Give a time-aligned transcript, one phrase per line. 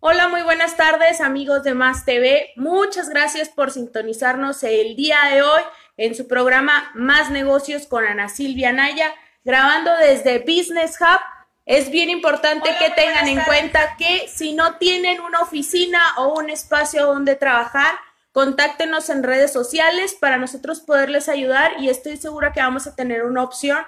[0.00, 2.52] Hola, muy buenas tardes amigos de Más TV.
[2.54, 5.62] Muchas gracias por sintonizarnos el día de hoy
[5.96, 9.12] en su programa Más Negocios con Ana Silvia Naya,
[9.44, 11.20] grabando desde Business Hub.
[11.66, 16.50] Es bien importante que tengan en cuenta que si no tienen una oficina o un
[16.50, 17.98] espacio donde trabajar,
[18.32, 23.24] contáctenos en redes sociales para nosotros poderles ayudar y estoy segura que vamos a tener
[23.24, 23.78] una opción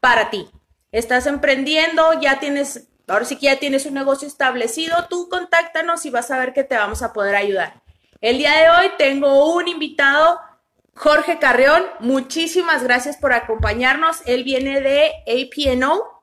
[0.00, 0.48] para ti.
[0.92, 6.10] Estás emprendiendo, ya tienes Ahora sí que ya tienes un negocio establecido, tú contáctanos y
[6.10, 7.82] vas a ver que te vamos a poder ayudar.
[8.20, 10.38] El día de hoy tengo un invitado,
[10.94, 11.82] Jorge Carrión.
[11.98, 14.22] Muchísimas gracias por acompañarnos.
[14.26, 16.19] Él viene de APNO,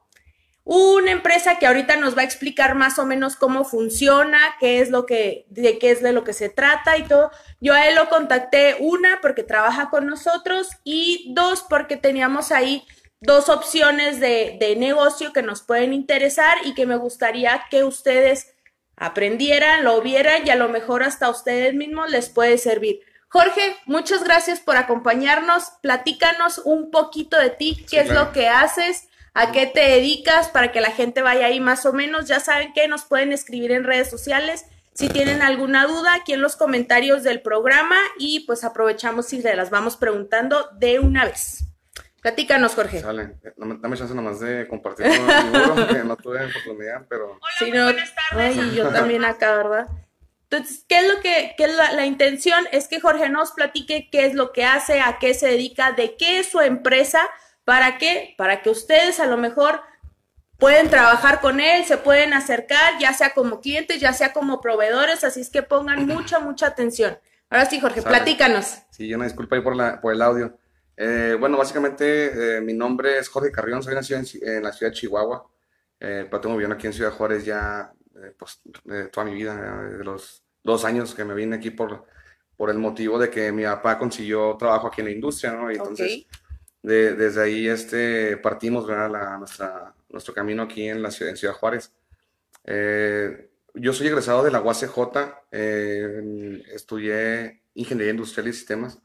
[0.70, 4.90] una empresa que ahorita nos va a explicar más o menos cómo funciona, qué es
[4.90, 7.32] lo que, de qué es de lo que se trata y todo.
[7.62, 12.86] Yo a él lo contacté, una, porque trabaja con nosotros y dos, porque teníamos ahí
[13.22, 18.54] dos opciones de, de, negocio que nos pueden interesar y que me gustaría que ustedes
[18.98, 23.00] aprendieran, lo vieran y a lo mejor hasta ustedes mismos les puede servir.
[23.30, 25.72] Jorge, muchas gracias por acompañarnos.
[25.82, 29.07] Platícanos un poquito de ti, qué es lo que haces,
[29.38, 32.26] a qué te dedicas para que la gente vaya ahí más o menos.
[32.26, 36.42] Ya saben que nos pueden escribir en redes sociales si tienen alguna duda aquí en
[36.42, 41.66] los comentarios del programa y pues aprovechamos y se las vamos preguntando de una vez.
[42.20, 43.00] Platícanos, Jorge.
[43.00, 47.34] Sale, dame chance nomás de compartir libro, que no tuve oportunidad, pero...
[47.34, 48.58] Hola, sí, no, buenas tardes.
[48.58, 49.88] Ay, yo también acá, ¿verdad?
[50.50, 52.66] Entonces, ¿qué es lo que, qué es la, la, intención?
[52.72, 56.16] Es que Jorge nos platique qué es lo que hace, a qué se dedica, de
[56.16, 57.20] qué es su empresa,
[57.68, 59.82] para qué, para que ustedes a lo mejor
[60.58, 65.26] pueden trabajar con él, se pueden acercar, ya sea como clientes, ya sea como proveedores,
[65.26, 67.20] así es que pongan mucha, mucha atención.
[67.50, 68.78] Ahora sí, Jorge, platícanos.
[68.90, 70.58] Sí, una disculpa ahí por, la, por el audio.
[70.96, 74.94] Eh, bueno, básicamente eh, mi nombre es Jorge Carrión, soy nacido en, en la ciudad
[74.94, 75.46] de Chihuahua,
[76.00, 78.62] eh, pero tengo viviendo aquí en Ciudad Juárez ya eh, pues,
[79.12, 82.06] toda mi vida, de los dos años que me vine aquí por,
[82.56, 85.70] por el motivo de que mi papá consiguió trabajo aquí en la industria, ¿no?
[85.70, 86.28] Y entonces Okay.
[86.82, 89.10] De- desde ahí este, partimos ¿verdad?
[89.12, 91.94] La- nuestra, nuestro camino aquí en la ciudad, en Ciudad Juárez.
[92.64, 99.00] Eh, yo soy egresado de la UACJ, eh, estudié Ingeniería Industrial y Sistemas.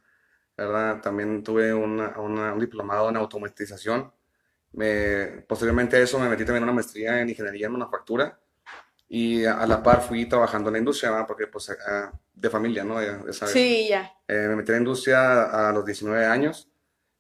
[0.55, 1.01] ¿verdad?
[1.01, 4.13] También tuve una- una- un diplomado en automatización.
[4.73, 8.39] Me, posteriormente a eso me metí también en una maestría en ingeniería en manufactura
[9.09, 11.27] y a, a la par fui trabajando en la industria, ¿verdad?
[11.27, 13.03] Porque pues ah, de familia, ¿no?
[13.03, 13.55] Ya- ya sabes.
[13.55, 14.13] Sí, ya.
[14.29, 16.71] Eh, me metí en la industria a los 19 años.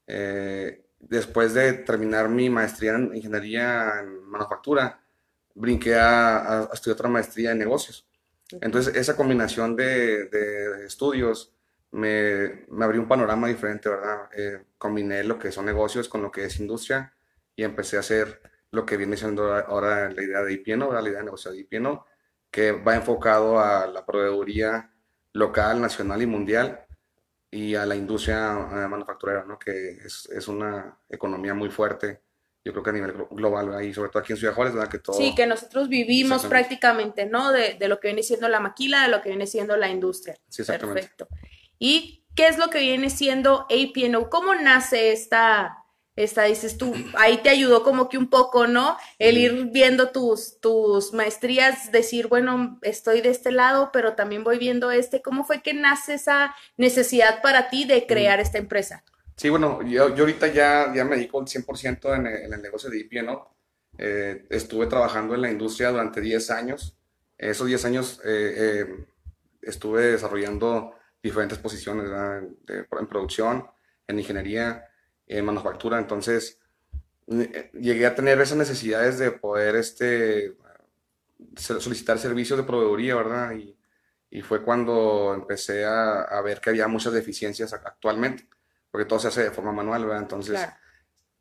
[0.06, 5.00] Eh, después de terminar mi maestría en ingeniería en manufactura,
[5.54, 8.06] brinqué a, a- a estudiar otra maestría en negocios.
[8.60, 11.54] Entonces, esa combinación de, de estudios
[11.90, 14.28] me, me abrió un panorama diferente, ¿verdad?
[14.36, 17.14] Eh, combiné lo que son negocios con lo que es industria
[17.56, 20.92] y empecé a hacer lo que viene siendo ahora- la idea de IPNO.
[20.92, 22.06] La idea de negocio de IPNO,
[22.50, 24.90] que va enfocado a la proveeduría
[25.32, 26.86] local, nacional y mundial
[27.52, 29.58] y a la industria eh, manufacturera, ¿no?
[29.58, 32.22] Que es, es una economía muy fuerte,
[32.64, 33.84] yo creo que a nivel glo- global.
[33.84, 34.90] Y sobre todo aquí en Ciudad Juárez, ¿verdad?
[34.90, 35.16] Que todo...
[35.16, 37.52] Sí, que nosotros vivimos prácticamente, ¿no?
[37.52, 40.36] De, de lo que viene siendo la maquila, de lo que viene siendo la industria.
[40.48, 41.02] Sí, exactamente.
[41.02, 41.28] Perfecto.
[41.78, 44.30] ¿Y qué es lo que viene siendo APNO?
[44.30, 45.81] ¿Cómo nace esta,
[46.16, 48.96] esta, dices tú, ahí te ayudó como que un poco, ¿no?
[49.18, 54.58] El ir viendo tus, tus maestrías, decir, bueno, estoy de este lado, pero también voy
[54.58, 55.22] viendo este.
[55.22, 59.04] ¿Cómo fue que nace esa necesidad para ti de crear esta empresa?
[59.36, 62.62] Sí, bueno, yo, yo ahorita ya, ya me dedico al 100% en el, en el
[62.62, 63.48] negocio de IPNO.
[63.98, 66.96] Eh, estuve trabajando en la industria durante 10 años.
[67.38, 68.54] Esos 10 años eh,
[68.86, 69.06] eh,
[69.62, 72.42] estuve desarrollando diferentes posiciones, ¿verdad?
[72.66, 73.66] De- en producción,
[74.06, 74.86] en ingeniería,
[75.26, 75.98] en manufactura.
[75.98, 76.60] Entonces,
[77.28, 80.56] eh, llegué a tener esas necesidades de poder este,
[81.56, 83.52] so- solicitar servicios de proveeduría, ¿verdad?
[83.52, 83.76] Y,
[84.30, 88.48] y fue cuando empecé a, a ver que había muchas deficiencias ac- actualmente,
[88.90, 90.22] porque todo se hace de forma manual, ¿verdad?
[90.22, 90.72] Entonces, Claro.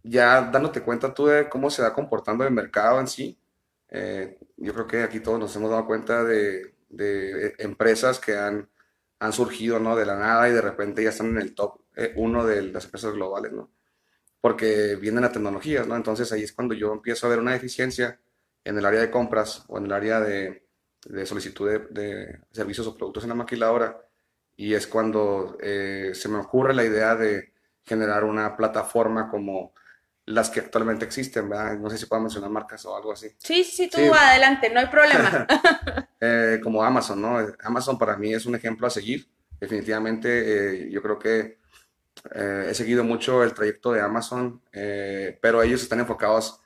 [0.03, 3.39] ya dándote cuenta tú de cómo se va comportando el mercado en sí,
[3.89, 8.38] eh, yo creo que aquí todos nos hemos dado cuenta de, de, eh, empresas que
[8.38, 8.69] han,
[9.19, 9.95] han surgido, ¿no?
[9.97, 12.85] De la nada y de repente ya están en el top eh, uno de las
[12.85, 13.71] empresas globales, ¿no?
[14.39, 15.95] Porque vienen las tecnologías, ¿no?
[15.95, 18.19] Entonces ahí es cuando yo empiezo a ver una deficiencia
[18.63, 20.65] en el área de compras o en el área de,
[21.05, 24.01] de solicitud de, de servicios o productos en la maquiladora
[24.55, 27.53] y es cuando eh, se me ocurre la idea de
[27.83, 29.73] generar una plataforma como
[30.25, 31.77] las que actualmente existen, ¿verdad?
[31.79, 33.27] No sé si puedo mencionar marcas o algo así.
[33.39, 34.03] Sí, sí, sí, tú Sí.
[34.15, 35.47] adelante, no hay problema.
[36.23, 37.39] Eh, como Amazon, ¿no?
[37.63, 39.27] Amazon para mí es un ejemplo a seguir.
[39.59, 41.57] Definitivamente, eh, yo creo que
[42.33, 46.61] Eh, he seguido mucho el trayecto de Amazon, eh, pero ellos están enfocados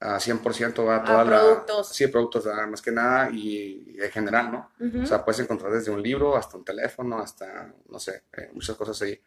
[0.00, 1.40] a 100% a toda a la...
[1.40, 1.88] productos.
[1.88, 4.70] Sí, productos más que nada y, y en general, ¿no?
[4.78, 5.02] Ujú.
[5.02, 8.76] O sea, puedes encontrar desde un libro hasta un teléfono, hasta, no sé, eh, muchas
[8.76, 9.20] cosas ahí.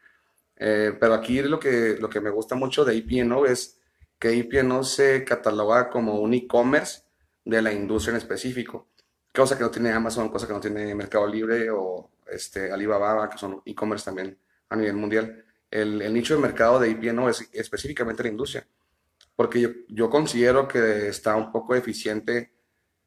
[0.56, 3.80] Eh, pero aquí lo que, lo que me gusta mucho de IPNO es
[4.20, 7.04] que IPNO se cataloga como un e-commerce
[7.46, 8.90] de la industria en específico,
[9.34, 13.38] cosa que no tiene Amazon, cosa que no tiene Mercado Libre o este, Alibaba, que
[13.38, 14.38] son e-commerce también
[14.70, 15.46] a nivel mundial.
[15.72, 18.66] El, el nicho de mercado de IPNO es específicamente la industria,
[19.36, 22.52] porque yo, yo considero que está un poco eficiente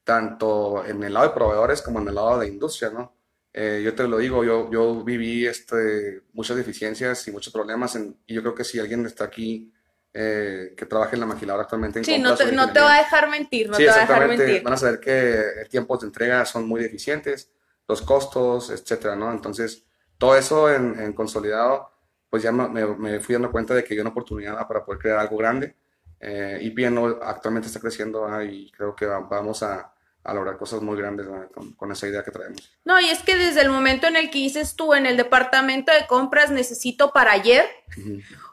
[0.04, 3.14] tanto en el lado de proveedores como en el lado de industria, ¿no?
[3.54, 8.16] Eh, yo te lo digo, yo, yo viví este, muchas deficiencias y muchos problemas en-
[8.26, 9.70] y yo creo que si alguien está aquí
[10.14, 12.98] eh, que trabaja en la maquiladora actualmente en Sí, no te, no te va a
[12.98, 14.62] dejar mentir, no sí, te va a dejar mentir.
[14.62, 17.50] van a saber que el tiempo de entrega son muy deficientes,
[17.88, 19.30] los costos, etcétera, ¿no?
[19.32, 19.84] Entonces,
[20.18, 21.91] todo eso en, en consolidado,
[22.32, 25.18] pues ya me, me- fui dando cuenta de que hay una oportunidad para poder crear
[25.18, 25.76] algo grande.
[26.18, 29.92] Eh, IPN actualmente está creciendo ah, y creo que va- vamos a,
[30.24, 32.72] a lograr cosas muy grandes con, con esa idea que traemos.
[32.86, 35.92] No, y es que desde el momento en el que dices tú en el departamento
[35.92, 37.66] de compras necesito para ayer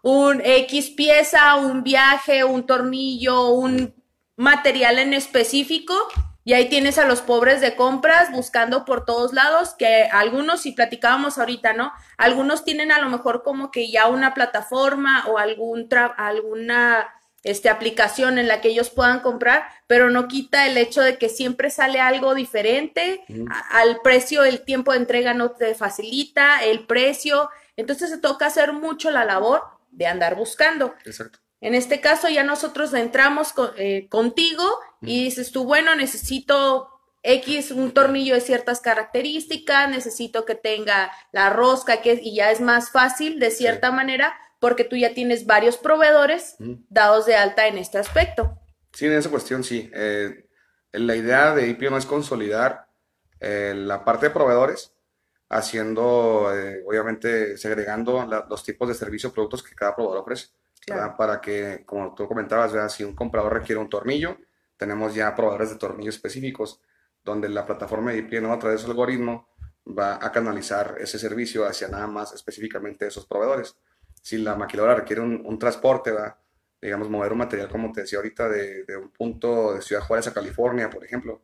[0.02, 3.96] un X pieza, un viaje, un tornillo, un
[4.36, 5.96] material en específico,
[6.50, 10.72] y ahí tienes a los pobres de compras buscando por todos lados, que algunos, si
[10.72, 11.92] platicábamos ahorita, ¿no?
[12.18, 17.08] Algunos tienen a lo mejor como que ya una plataforma o algún tra- alguna
[17.44, 21.30] este, aplicación en la que ellos puedan comprar, pero no quita el hecho de que
[21.30, 23.24] siempre sale algo diferente,
[23.70, 28.74] al precio, el tiempo de entrega no te facilita, el precio, entonces se toca hacer
[28.74, 29.62] mucho la labor
[29.92, 30.96] de andar buscando.
[31.06, 31.38] Exacto.
[31.62, 34.64] En este caso ya nosotros entramos co- eh, contigo
[35.02, 36.90] y dices tú, bueno, necesito
[37.24, 42.62] X, un tornillo de ciertas características, necesito que tenga la rosca, que, y ya es
[42.62, 46.56] más fácil de cierta manera porque tú ya tienes varios proveedores
[46.90, 48.58] dados de alta en este aspecto.
[48.94, 49.90] Sí, en esa cuestión sí.
[49.94, 50.46] Eh,
[50.94, 52.88] la idea de no es consolidar
[53.42, 54.94] eh, la parte de proveedores,
[55.50, 60.48] haciendo, eh, obviamente, segregando la- los tipos de servicios o productos que cada proveedor ofrece,
[60.80, 61.16] Claro.
[61.18, 62.90] Para que, como tú comentabas, ¿verdad?
[62.90, 64.38] si un comprador requiere un tornillo,
[64.78, 66.82] tenemos ya proveedores de tornillos específicos,
[67.24, 69.50] donde la plataforma de IPO a través del algoritmo
[69.88, 73.76] va a canalizar ese servicio hacia nada más específicamente esos proveedores.
[74.22, 76.36] Si la maquiladora requiere un, un transporte, ¿verdad?
[76.82, 80.28] digamos, mover un material, como te decía ahorita, de, de un punto de Ciudad Juárez
[80.28, 81.42] a California, por ejemplo,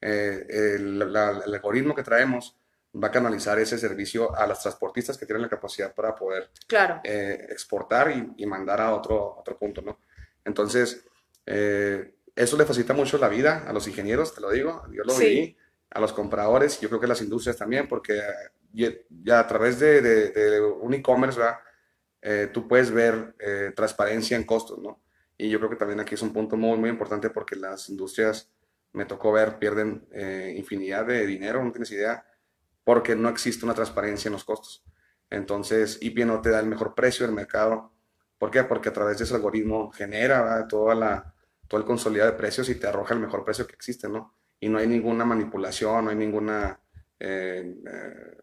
[0.00, 2.56] eh, el, la- el algoritmo que traemos
[2.94, 7.00] va a canalizar ese servicio a las transportistas que tienen la capacidad para poder Claro.
[7.04, 9.98] eh, exportar y, y mandar a otro, otro punto, ¿no?
[10.44, 11.04] Entonces,
[11.46, 15.12] eh, eso le facilita mucho la vida a los ingenieros, te lo digo, yo lo
[15.12, 15.24] Sí.
[15.26, 15.56] viví,
[15.90, 19.78] a los compradores, yo creo que a las industrias también, porque eh, ya, a través
[19.80, 21.40] de, de- de un e-commerce.
[22.20, 23.34] Eh, tú puedes ver
[23.76, 25.00] transparencia en costos, ¿no?
[25.36, 28.50] Y yo creo que también aquí es un punto muy, muy importante porque las industrias,
[28.92, 30.06] me tocó ver, pierden
[30.56, 32.24] infinidad de dinero, no tienes idea,
[32.88, 34.82] porque no existe una transparencia en los costos.
[35.28, 37.92] Entonces, IPI no te da el mejor precio del mercado.
[38.38, 38.64] ¿Por qué?
[38.64, 41.34] Porque a través de ese algoritmo genera toda la,
[41.68, 44.34] todo el consolidado de precios y te arroja el mejor precio que existe, ¿no?
[44.58, 46.80] Y no hay ninguna manipulación, no hay ninguna,
[47.20, 48.38] eh, eh,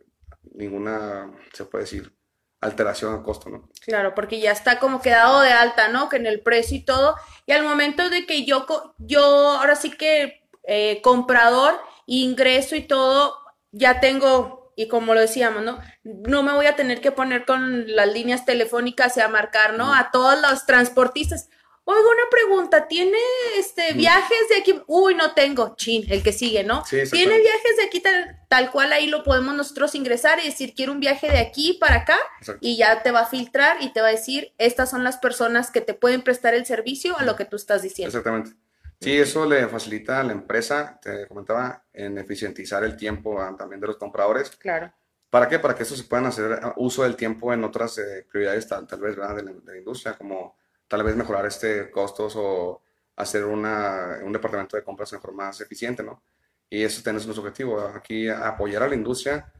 [0.53, 2.15] ninguna, se puede decir,
[2.62, 3.71] alteración al costo, ¿no?
[3.81, 6.08] Claro, porque ya está como quedado de alta, ¿no?
[6.08, 7.15] Que en el precio y todo.
[7.48, 8.67] Y al momento de que yo,
[9.00, 11.74] yo ahora sí que eh, comprador,
[12.05, 13.43] ingreso y todo,
[13.75, 15.79] ya tengo, y como lo decíamos, ¿no?
[16.03, 19.94] No me voy a tener que poner con las líneas telefónicas y a marcar, ¿no?
[19.94, 21.50] A todos los transportistas.
[21.88, 23.17] Oiga, una pregunta, ¿tiene
[23.58, 24.82] este viajes de aquí?
[24.88, 25.75] Uy, no tengo.
[25.75, 26.84] Chin, el que sigue, ¿no?
[26.86, 30.74] Sí, ¿Tiene viajes de aquí tal, tal cual ahí lo podemos nosotros ingresar y decir,
[30.74, 32.17] quiero un viaje de aquí para acá?
[32.39, 32.60] Exacto.
[32.65, 35.70] y ya te va a filtrar y te va a decir, estas son las personas
[35.70, 38.17] que te pueden prestar el servicio a lo que tú estás diciendo.
[38.17, 38.55] Exactamente.
[39.00, 43.82] Sí, eso le facilita a la empresa, te comentaba, en eficientizar el tiempo ah, también
[43.82, 44.50] de los compradores.
[44.52, 44.92] Claro.
[45.30, 45.60] ¿Para qué?
[45.60, 48.88] Para que estos se puedan hacer ah, uso del tiempo en otras eh, prioridades, tal,
[48.88, 49.36] tal vez, ¿verdad?
[49.36, 52.82] De la, de la industria, como tal vez mejorar este costos o
[53.16, 56.24] hacer una, un departamento de compras mejor más eficiente, ¿no?
[56.70, 57.80] Y eso también es nuestro objetivo.
[57.80, 59.52] Aquí apoyar a la industria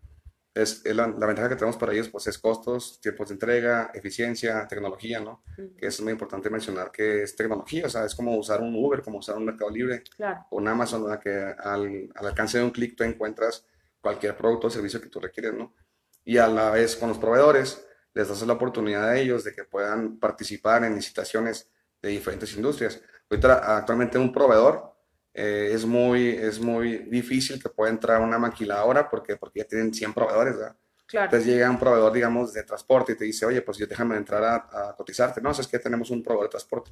[0.55, 3.91] es, es la, la ventaja que tenemos para ellos, pues es costos, tiempos de entrega,
[3.93, 5.43] eficiencia, tecnología, ¿no?
[5.77, 9.01] Que es muy importante mencionar que es tecnología, o sea, es como usar un Uber,
[9.03, 10.45] como usar un Mercado Libre Claro.
[10.50, 11.19] o un Amazon, ¿verdad?
[11.21, 11.31] que
[11.62, 13.65] al, al alcance de un clic tú encuentras
[14.00, 15.74] cualquier producto o servicio que tú requieres, ¿no?
[16.24, 19.65] Y a la vez con los proveedores les das la oportunidad a ellos de que
[19.65, 21.69] puedan participar en licitaciones
[22.01, 23.01] de diferentes industrias.
[23.29, 24.94] Ahorita actualmente un proveedor
[25.38, 29.94] eh, es, muy, es muy difícil que pueda entrar una maquiladora porque, porque ya tienen
[29.94, 30.77] 100 proveedores, ¿verdad?
[31.06, 31.25] Claro.
[31.25, 34.44] Entonces llega un proveedor, digamos, de transporte y te dice, oye, pues yo déjame entrar
[34.44, 35.42] a, a cotizarte.
[35.42, 36.92] No, es que tenemos un proveedor de transporte.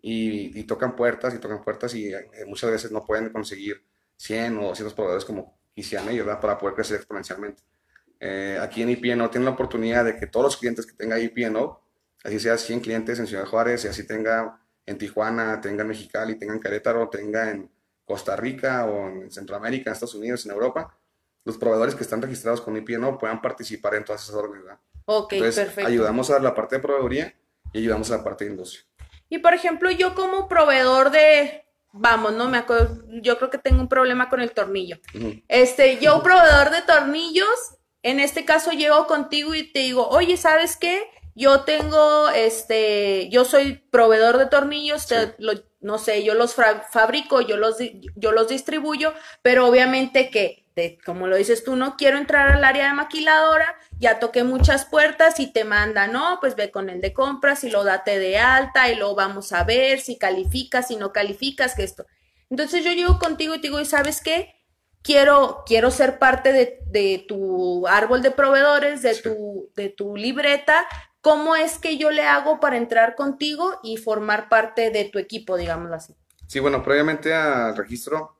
[0.00, 3.84] Y, y tocan puertas y tocan puertas y eh, muchas veces no pueden conseguir
[4.16, 6.40] 100 o 200 proveedores como quisieran ellos, ¿verdad?
[6.40, 7.62] Para poder crecer exponencialmente.
[8.18, 11.82] Eh, aquí en IPNO tienen la oportunidad de que todos los clientes que tenga IPNO,
[12.22, 16.36] así sea 100 clientes en Ciudad Juárez y así tenga en Tijuana, tenga en Mexicali,
[16.36, 17.70] tenga en Querétaro, tenga en
[18.04, 20.96] Costa Rica o en Centroamérica, en Estados Unidos, en Europa,
[21.44, 24.64] los proveedores que están registrados con IPNO puedan participar en todas esas órdenes.
[24.64, 24.80] ¿verdad?
[25.06, 25.88] Ok, Entonces, perfecto.
[25.88, 27.34] ayudamos a la parte de proveeduría
[27.72, 28.84] y ayudamos a la parte de industria.
[29.28, 33.80] Y por ejemplo, yo como proveedor de, vamos, no me acuerdo, yo creo que tengo
[33.80, 34.98] un problema con el tornillo.
[35.48, 40.76] Este, yo proveedor de tornillos, en este caso llego contigo y te digo, oye, ¿sabes
[40.76, 41.02] qué?
[41.36, 47.40] Yo tengo, este, yo soy proveedor de tornillos, te- lo- no sé, yo los fabrico,
[47.40, 47.76] yo los,
[48.14, 49.12] yo los distribuyo,
[49.42, 50.64] pero obviamente que,
[51.04, 55.40] como lo dices tú, no quiero entrar al área de maquiladora, ya toqué muchas puertas
[55.40, 58.88] y te manda, no, pues ve con el de compras y lo date de alta
[58.90, 62.06] y luego vamos a ver si calificas, si no calificas, que esto.
[62.48, 64.54] Entonces yo llego contigo y te digo, ¿y sabes qué?
[65.02, 70.86] quiero, quiero ser parte de, de tu árbol de proveedores, de, tu, de tu libreta.
[71.24, 75.56] ¿Cómo es que yo le hago para entrar contigo y formar parte de tu equipo,
[75.56, 76.14] digámoslo así?
[76.46, 78.36] Sí, bueno, previamente al registro,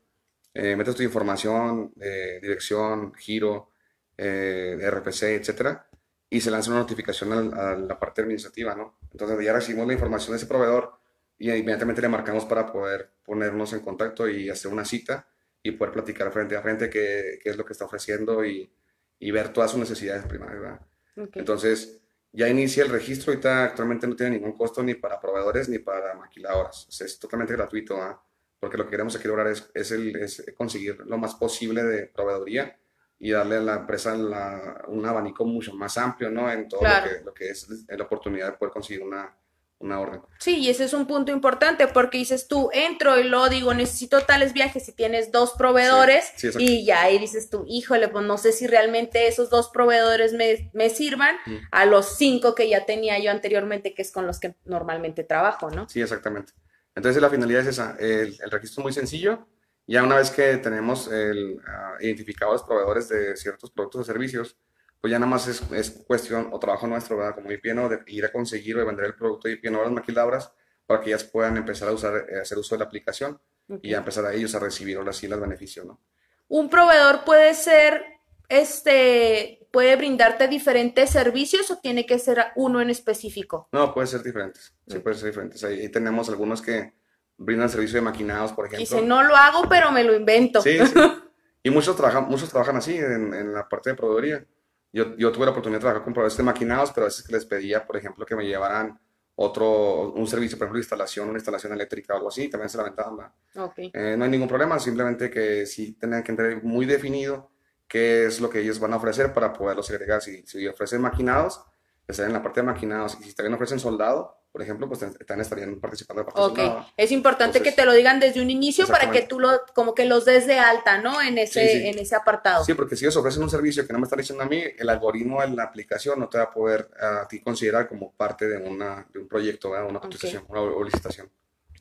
[0.52, 3.70] eh, metes tu información, eh, dirección, giro,
[4.18, 5.86] RPC, etcétera,
[6.28, 8.98] y se lanza una notificación al- a, la parte administrativa, ¿no?
[9.12, 10.92] Entonces ya recibimos la información de ese proveedor
[11.38, 15.28] y inmediatamente le marcamos para poder ponernos en contacto y hacer una cita
[15.62, 18.72] y poder platicar frente a frente qué, qué es lo que está ofreciendo y,
[19.18, 20.80] y ver todas sus necesidades primarias, ¿verdad?
[21.16, 21.36] Ok.
[21.36, 22.00] Entonces,
[22.32, 26.14] ya inicia el registro, ahorita actualmente no tiene ningún costo ni para proveedores ni para
[26.14, 28.16] maquiladoras, O sea, es totalmente gratuito, ¿verdad?
[28.60, 32.06] Porque lo que queremos aquí lograr es, es, el- es conseguir lo más posible de
[32.06, 32.78] proveeduría
[33.18, 36.50] y darle a la empresa la- un abanico mucho más amplio, ¿no?
[36.50, 37.06] En todo Claro.
[37.06, 39.34] lo, que, lo que es la oportunidad de poder conseguir una,
[39.78, 40.20] una orden.
[40.38, 44.20] Sí, y ese es un punto importante porque dices tú, entro y lo digo, necesito
[44.22, 48.36] tales viajes y tienes dos proveedores Sí, y ya ahí dices tú, híjole, pues no
[48.38, 51.56] sé si realmente esos dos proveedores me, me sirvan Ujú.
[51.72, 55.70] a los cinco que ya tenía yo anteriormente, que es con los que normalmente trabajo,
[55.70, 55.88] ¿no?
[55.88, 56.52] Sí, exactamente.
[56.94, 59.46] Entonces la finalidad es esa, el, el registro es muy sencillo.
[59.86, 64.56] Ya una vez que tenemos el, ah, identificados los proveedores de ciertos productos o servicios,
[65.00, 67.34] pues ya nada más es, es cuestión o trabajo nuestro, ¿verdad?
[67.36, 69.92] Como IPNO, de ir a conseguir o de vender el producto de IPNO a las
[69.92, 70.52] maquiladoras
[70.86, 73.40] para que ellas puedan empezar a usar, eh, hacer uso de la aplicación
[73.82, 76.00] y ya empezar a ellos a recibir ahora sí los beneficios, ¿no?
[76.48, 78.04] Un proveedor puede ser,
[78.48, 83.68] este, puede brindarte diferentes servicios o tiene que ser uno en específico.
[83.72, 85.02] No, puede ser diferentes, sí Ok.
[85.02, 85.62] puede ser diferentes.
[85.64, 86.94] Ahí, ahí tenemos algunos que
[87.36, 88.80] brindan servicio de maquinados, por ejemplo.
[88.80, 90.60] Dice, no lo hago, pero me lo invento.
[90.62, 90.94] Sí, sí.
[91.62, 94.46] Y muchos trabajan, muchos trabajan así en, en la parte de proveeduría.
[94.92, 97.44] Yo, yo tuve la oportunidad de trabajar con proveedores de maquinados, pero a veces les
[97.44, 99.00] pedía, por ejemplo, que me llevaran
[99.34, 102.76] otro, un servicio, por ejemplo, de instalación, una instalación eléctrica o algo así, también se
[102.78, 103.16] la aventaban.
[103.16, 103.32] ¿verdad?
[103.56, 103.78] Ok.
[103.78, 107.50] Eh, no hay ningún problema, simplemente que sí tenían que tener muy definido
[107.86, 110.22] qué es lo que ellos van a ofrecer para poderlos agregar.
[110.22, 111.62] Si, si ofrecen maquinados,
[112.08, 113.18] estarían en la parte de maquinados.
[113.20, 116.86] Y si también ofrecen soldado, por ejemplo, pues también estarían participando de Ok, soldado.
[116.96, 120.06] es importante que te lo digan desde un inicio para que tú lo, como que
[120.06, 121.20] los des de alta, ¿no?
[121.20, 121.86] En ese, Sí, sí.
[121.88, 122.64] en ese apartado.
[122.64, 124.88] Sí, porque si ellos ofrecen un servicio que no me están diciendo a mí, el
[124.88, 128.56] algoritmo en la aplicación no te va a poder a ti considerar como parte de,
[128.56, 129.90] una, de un proyecto, ¿verdad?
[129.90, 131.30] una cotización una, o licitación.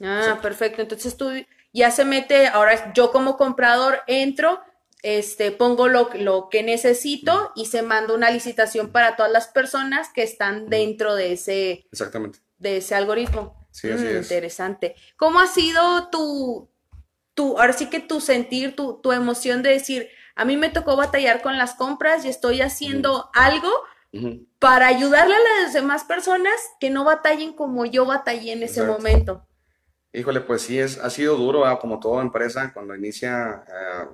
[0.01, 0.41] Ah, Exacto.
[0.41, 0.81] perfecto.
[0.81, 1.31] Entonces tú
[1.71, 4.59] ya se mete, ahora yo como comprador entro,
[5.01, 10.09] este, pongo lo, lo que necesito y se manda una licitación para todas las personas
[10.13, 12.39] que están dentro de ese, Exactamente.
[12.69, 13.67] De ese algoritmo.
[13.71, 14.23] Sí, así Mm, es.
[14.23, 14.95] Interesante.
[15.17, 16.69] ¿Cómo ha sido tu,
[17.33, 20.95] tu, ahora sí que tu sentir, tu, tu emoción de decir, a mí me tocó
[20.95, 23.69] batallar con las compras y estoy haciendo algo
[24.59, 28.93] para ayudarle a las demás personas que no batallen como yo batallé en ese Exacto.
[28.93, 29.47] momento?
[30.13, 31.79] Híjole, pues sí, es, ha sido duro, ¿verdad?
[31.79, 34.07] como toda empresa, cuando inicia, eh,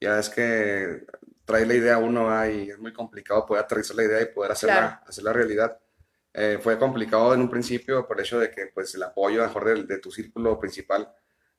[0.00, 1.04] ya es que
[1.44, 2.48] trae la idea uno ¿verdad?
[2.48, 5.00] y es muy complicado poder aterrizar la idea y poder hacerla, Claro.
[5.08, 5.80] hacerla realidad.
[6.38, 9.64] Eh, fue complicado en un principio por el hecho de que pues, el apoyo mejor
[9.64, 11.10] de, de tu círculo principal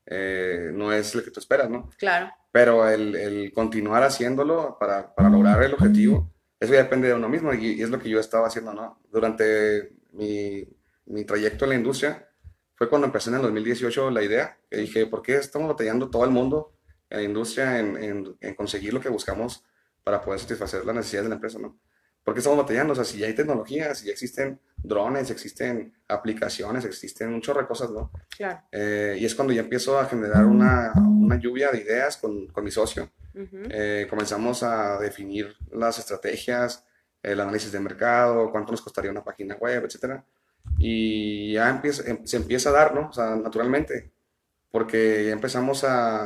[0.06, 1.90] eh, no es el que tú esperas, ¿no?
[1.98, 2.32] Claro.
[2.52, 7.28] Pero el, el continuar haciéndolo para, para lograr el objetivo, eso ya depende de uno
[7.28, 9.02] mismo y, y es lo que yo estaba haciendo, ¿no?
[9.12, 10.64] Durante mi,
[11.08, 12.30] mi trayecto en la industria,
[12.76, 16.24] fue cuando empecé en el 2018 la idea, que dije, ¿por qué estamos batallando todo
[16.24, 16.76] el mundo
[17.10, 19.66] en la industria en, en, en conseguir lo que buscamos
[20.04, 21.80] para poder satisfacer las necesidades de la empresa, ¿no?
[22.28, 22.92] ¿Por qué estamos batallando?
[22.92, 27.90] O sea, si ya hay tecnologías, si ya existen drones, existen aplicaciones, existen de cosas,
[27.92, 28.12] ¿no?
[28.36, 28.64] Claro.
[28.70, 32.66] Eh, y es cuando ya empiezo a generar una, una lluvia de ideas con, con
[32.66, 33.10] mi socio.
[33.34, 36.84] Eh, comenzamos a definir las estrategias,
[37.24, 40.26] el análisis de mercado, cuánto nos costaría una página web, etcétera.
[40.78, 43.08] Y ya empieza, em, se empieza a dar, ¿no?
[43.08, 44.12] O sea, naturalmente,
[44.70, 46.26] porque ya empezamos a,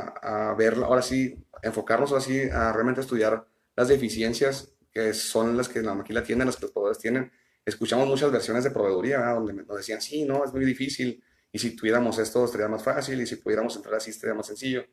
[0.50, 5.82] a ver, ahora sí, enfocarnos así a realmente estudiar las deficiencias que son las que
[5.82, 7.32] la maquila tiene, las que los proveedores tienen.
[7.66, 11.76] Escuchamos muchas versiones de proveedoría donde nos decían, sí, no, es muy difícil, y si
[11.76, 14.86] tuviéramos esto sería más fácil, y si pudiéramos entrar así sería más sencillo.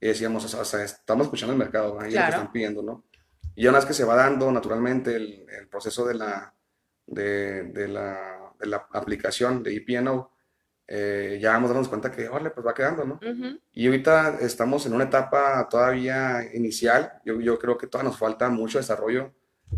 [0.00, 2.06] Y decíamos, o sea, estamos escuchando el mercado, ¿no?
[2.06, 3.04] y lo que están pidiendo, ¿no?
[3.54, 6.54] Y una vez que se va dando naturalmente el, el proceso de la,
[7.06, 10.30] de, de, la, de la aplicación de EPNO,
[10.90, 13.20] eh, ya vamos darnos cuenta que, órale, pues va quedando, ¿no?
[13.72, 17.20] Y ahorita estamos en una etapa todavía inicial.
[17.26, 19.34] Yo, yo creo que todavía nos falta mucho desarrollo.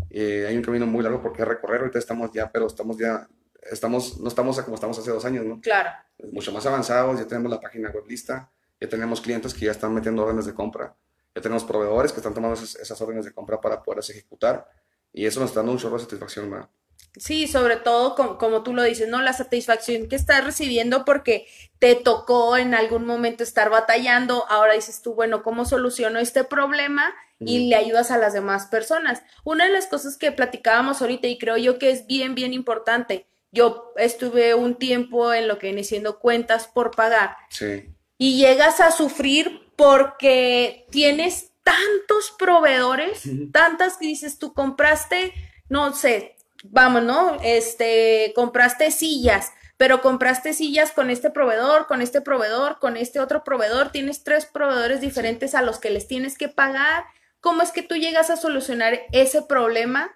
[0.09, 1.81] Eh, hay un camino muy largo por qué recorrer.
[1.81, 3.27] Ahorita estamos ya, pero estamos ya,
[3.61, 5.59] estamos, no estamos como estamos hace dos años, ¿no?
[5.59, 5.89] Claro.
[6.31, 8.49] Mucho más avanzados, ya tenemos la página web lista,
[8.79, 10.95] ya tenemos clientes que ya están metiendo órdenes de compra,
[11.35, 14.65] ya tenemos proveedores que están tomando esas, esas órdenes de compra para poderlas ejecutar.
[15.11, 16.69] Y eso nos está dando un chorro de satisfacción, ¿verdad?
[17.17, 19.21] Sí, sobre todo como, tú lo dices, ¿no?
[19.21, 21.45] La satisfacción que estás recibiendo porque
[21.77, 27.13] te tocó en algún momento estar batallando, ahora dices tú, bueno, ¿cómo soluciono este problema?
[27.39, 29.23] Y le ayudas a las demás personas.
[29.43, 33.25] Una de las cosas que platicábamos ahorita y creo yo que es bien, bien importante,
[33.51, 37.35] yo estuve un tiempo en lo que viene siendo cuentas por pagar.
[37.49, 37.89] Sí.
[38.19, 45.33] Y llegas a sufrir porque tienes tantos proveedores, tantas que dices, tú compraste,
[45.67, 47.37] no sé, vamos, ¿no?
[47.43, 53.43] Este, compraste sillas, pero compraste sillas con este proveedor, con este proveedor, con este otro
[53.43, 57.05] proveedor, tienes tres proveedores diferentes a los que les tienes que pagar.
[57.39, 60.11] ¿Cómo es que tú llegas a solucionar ese problema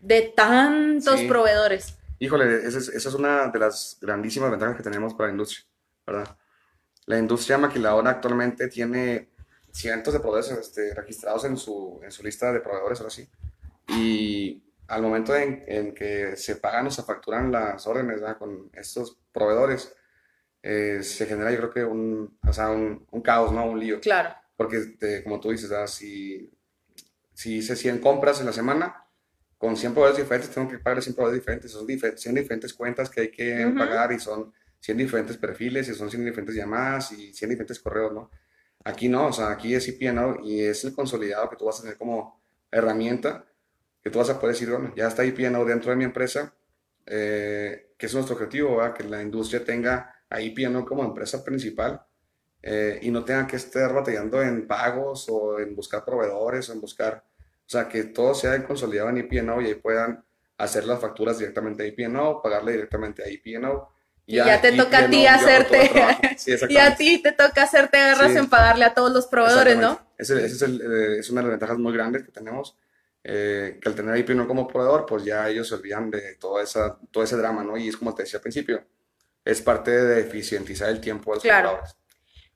[0.00, 1.96] de tantos proveedores?
[2.18, 5.66] Híjole, esa es, una de las grandísimas ventajas que tenemos para la industria,
[6.06, 6.36] ¿verdad?
[7.06, 9.30] La industria maquiladora actualmente tiene
[9.70, 13.28] cientos de proveedores este, registrados en su, en su lista de proveedores, ahora sí.
[13.88, 19.18] Y al momento en, en, que se pagan o se facturan las órdenes con estos
[19.32, 19.94] proveedores,
[20.62, 23.66] eh, se genera yo creo que un, o sea, un, un, caos, ¿no?
[23.66, 24.00] Un lío.
[24.00, 24.34] Claro.
[24.56, 26.50] Porque, como tú dices, si,
[27.32, 29.04] si hice 100 compras en la semana,
[29.58, 31.70] con 100 proveedores diferentes, tengo que pagar 100 proveedores diferentes.
[31.70, 36.10] Son 100 diferentes cuentas que hay que pagar y son 100 diferentes perfiles y son
[36.10, 38.30] 100 diferentes llamadas y 100 diferentes correos, ¿no?
[38.84, 41.82] Aquí no, o sea, aquí es IPNO y es el consolidado que tú vas a
[41.82, 43.44] tener como herramienta
[44.06, 46.54] que tú vas a poder decir, bueno, ya está IPNO dentro de mi empresa,
[47.06, 52.06] eh, que es nuestro objetivo, que la industria tenga a IPNO como empresa principal
[52.62, 56.80] eh, y no tenga que estar batallando en pagos o en buscar proveedores o en
[56.80, 60.24] buscar, o sea, que todo sea consolidado en IPNO y ahí puedan
[60.56, 63.88] hacer las facturas directamente a IPNO, pagarle directamente a IPNO.
[64.24, 65.90] Y ya, te toca a ti hacerte,
[66.68, 70.00] y a ti te toca hacerte garras en pagarle a todos los proveedores, ¿no?
[70.16, 72.76] Esa es, eh, es una de las ventajas muy grandes que tenemos
[73.28, 76.96] eh, que al tener IPNO como proveedor, pues ya ellos se olvidan de toda esa,
[77.10, 77.76] todo ese drama, ¿no?
[77.76, 78.84] Y es como te decía al principio,
[79.44, 81.80] es parte de eficientizar el tiempo de los claro.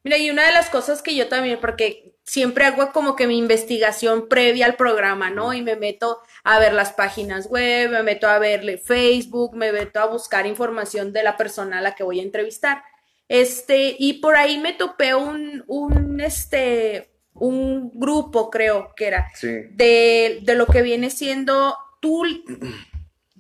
[0.04, 3.37] Mira, y una de las cosas que yo también, porque siempre hago como que mi
[3.37, 5.52] investigación previa al programa, ¿no?
[5.52, 9.98] Y me meto a ver las páginas web, me meto a verle Facebook, me meto
[9.98, 12.85] a buscar información de la persona a la que voy a entrevistar.
[13.28, 20.40] Este, y por ahí me topé un, un, este, un grupo, creo que era, de,
[20.42, 22.24] de, lo que viene siendo tú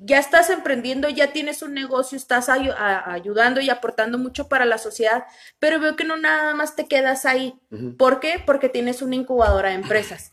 [0.02, 5.24] ya estás emprendiendo, ya tienes un negocio, estás ayudando y aportando mucho para la sociedad,
[5.58, 7.60] pero veo que no nada más te quedas ahí.
[7.98, 8.42] ¿Por qué?
[8.44, 10.30] Porque tienes una incubadora de empresas.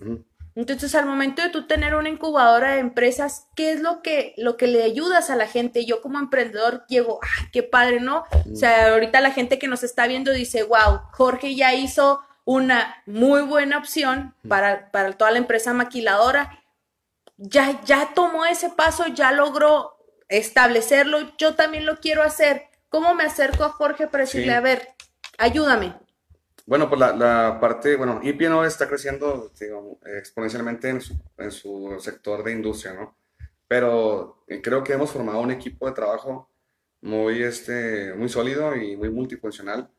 [0.56, 4.58] Entonces, al momento de tú tener una incubadora de empresas, ¿qué es lo que, lo
[4.58, 5.86] que le ayudas a la gente?
[5.86, 8.24] Yo como emprendedor llego, ¡ay, qué padre, ¿no?
[8.52, 13.04] O sea, ahorita la gente que nos está viendo dice, wow, Jorge ya hizo una
[13.06, 16.64] muy buena opción para, para toda la empresa maquiladora.
[17.36, 19.98] Ya, ya tomó ese paso, ya logró
[20.30, 22.64] establecerlo, yo también lo quiero hacer.
[22.88, 24.88] ¿Cómo me acerco a Jorge para decirle, a ver,
[25.38, 25.94] ayúdame?
[26.66, 29.52] Bueno, pues la, la parte, bueno, IPNO está creciendo
[30.06, 33.18] exponencialmente en su, en su, sector de industria, ¿no?
[33.68, 36.50] Pero creo que hemos formado un equipo de trabajo
[37.02, 39.90] muy, este, muy sólido y muy multifuncional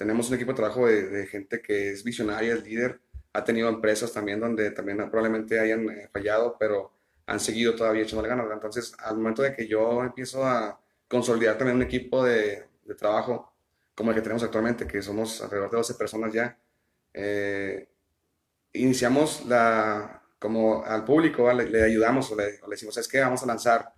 [0.00, 3.02] tenemos un equipo de trabajo de, gente que es visionaria, es líder,
[3.34, 6.90] ha tenido empresas también donde también probablemente hayan eh, fallado, pero
[7.26, 8.46] han seguido todavía echando ganas.
[8.50, 12.64] Entonces, al momento de que yo empiezo a consolidar también un equipo de,
[12.96, 13.52] trabajo
[13.94, 16.58] como el que tenemos actualmente, que somos alrededor de 12 personas ya,
[17.12, 17.86] eh,
[18.72, 23.92] iniciamos la, como al público le, ayudamos o le, decimos, es que vamos a lanzar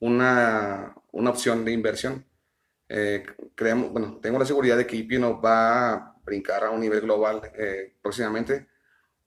[0.00, 2.24] una, una opción de inversión.
[2.94, 3.24] Eh,
[3.54, 7.00] creemos, bueno, tengo la seguridad de que IP nos va a brincar a un nivel
[7.00, 8.68] global eh, próximamente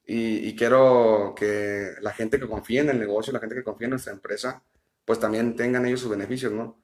[0.06, 3.86] y, y, quiero que la gente que confíe en el negocio, la gente que confíe
[3.86, 4.62] en nuestra empresa,
[5.04, 6.80] pues también tengan ellos sus beneficios, ¿no?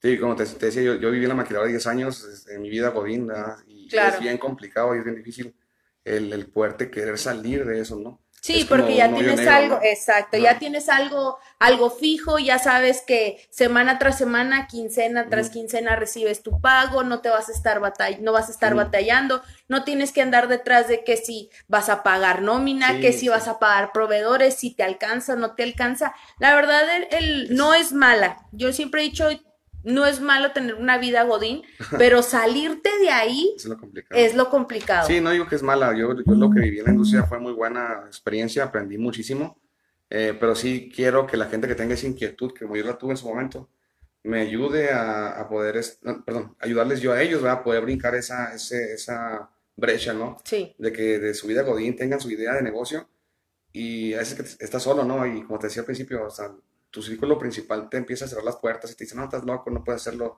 [0.00, 2.88] Sí, como te, decía, yo, yo, viví en la maquinaria 10 años en mi vida
[2.88, 3.30] godín,
[3.66, 5.54] y es bien complicado y es bien difícil
[6.04, 8.23] el, el poderte querer salir de eso, ¿no?
[8.44, 13.98] Sí, porque ya tienes algo, exacto, ya tienes algo, algo fijo, ya sabes que semana
[13.98, 18.32] tras semana, quincena tras quincena recibes tu pago, no te vas a estar batall no
[18.32, 22.42] vas a estar batallando, no tienes que andar detrás de que si vas a pagar
[22.42, 26.14] nómina, que si vas a pagar proveedores, si te alcanza, no te alcanza.
[26.38, 28.44] La verdad, el no es mala.
[28.52, 29.26] Yo siempre he dicho,
[29.84, 31.62] no es malo tener una vida godín,
[31.98, 33.54] pero salirte de ahí
[34.10, 35.06] es lo complicado.
[35.06, 35.96] Sí, no digo que es mala.
[35.96, 39.60] Yo, lo que viví en la industria fue muy buena experiencia, aprendí muchísimo.
[40.10, 42.98] Eh, pero sí quiero que la gente que tenga esa inquietud, que como yo la
[42.98, 43.68] tuve en su momento,
[44.22, 45.80] me ayude a, poder,
[46.24, 50.38] perdón, ayudarles yo a ellos, a poder brincar esa, esa brecha, ¿no?
[50.44, 50.74] Sí.
[50.78, 53.08] De que de su vida godín tengan su idea de negocio
[53.72, 55.26] y a veces que estás solo, ¿no?
[55.26, 56.52] Y como te decía al principio, o sea,
[56.94, 59.68] tu círculo principal te empieza a cerrar las puertas y te dice, no, estás loco,
[59.68, 60.36] no puedes hacerlo.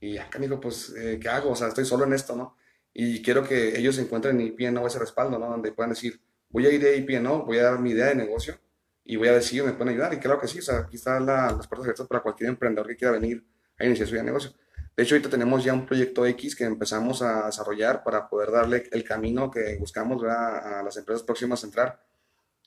[0.00, 1.52] Y acá digo, pues, eh, ¿qué hago?
[1.52, 2.56] O sea, estoy solo en esto, ¿no?
[2.92, 5.48] Y quiero que ellos encuentren en IPNO ese respaldo, ¿no?
[5.48, 8.58] Donde puedan decir, voy a ir a IPNO, voy a dar mi idea de negocio
[9.04, 10.12] y voy a ellos me pueden ayudar.
[10.12, 12.96] Y creo que sí, o sea, aquí están las puertas abiertas para cualquier emprendedor que
[12.96, 13.46] quiera venir
[13.78, 14.50] a iniciar su negocio.
[14.96, 18.88] De hecho, ahorita tenemos ya un proyecto X que empezamos a desarrollar para poder darle
[18.90, 22.11] el camino que buscamos a las empresas próximas a entrar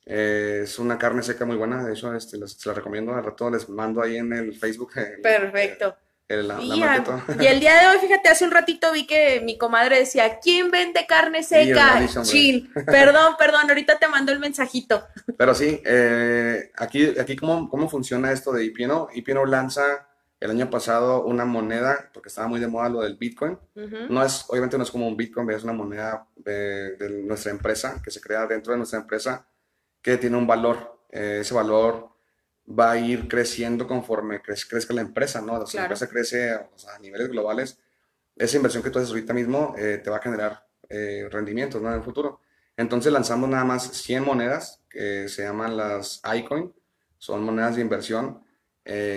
[0.06, 3.14] eh, es una carne seca muy buena, de hecho, este, se la recomiendo.
[3.16, 4.94] Al rato les mando ahí en el Facebook.
[5.22, 5.98] Perfecto.
[6.28, 10.72] y, el día de hoy, fíjate, hace un ratito vi que mi comadre decía, ¿quién
[10.72, 12.04] vende carne seca?
[12.24, 12.72] Chin.
[12.86, 15.04] Perdón, perdón, ahorita te mando el mensajito.
[15.38, 19.10] Pero sí, eh, aquí, aquí ¿cómo, cómo funciona esto de IPNO.
[19.14, 20.08] IPNO lanza
[20.40, 23.60] el año pasado una moneda, porque estaba muy de moda lo del Bitcoin.
[24.10, 28.02] No es, obviamente no es como un Bitcoin, es una moneda de, de nuestra empresa,
[28.04, 29.46] que se crea dentro de nuestra empresa
[30.06, 31.00] que tiene un valor.
[31.10, 32.10] Eh, ese valor
[32.68, 35.54] va a ir creciendo conforme crezca la empresa, ¿no?
[35.54, 37.80] O sea, la empresa crece a niveles globales.
[38.36, 41.90] Esa inversión que tú haces ahorita mismo eh, te va a generar eh, rendimientos, ¿no?
[41.90, 42.40] En el futuro.
[42.78, 46.72] Entonces lanzamos nada más 100 monedas que se llaman las iCoin.
[47.18, 48.44] Son monedas de inversión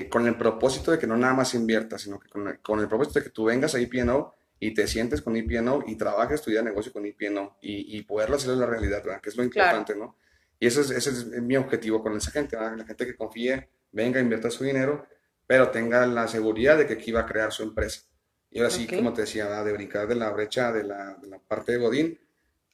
[0.09, 2.49] con el propósito de que no nada más inviertas, sino que con
[2.81, 6.41] el, propósito de que tú vengas a IPNO y te sientes con IPNO y trabajes
[6.41, 9.21] tu día de negocio con IPNO y, y poderlo hacer en la realidad, ¿verdad?
[9.21, 10.17] Que es lo importante, ¿no?
[10.61, 14.21] Y ese es, ese es mi objetivo con esa gente, la gente que confíe, venga,
[14.21, 15.07] invierta su dinero,
[15.47, 18.03] pero tenga la seguridad de que aquí va a crear su empresa.
[18.51, 21.39] Y ahora sí, como te decía, de brincar de la brecha de la, de la,
[21.39, 22.19] parte de Godín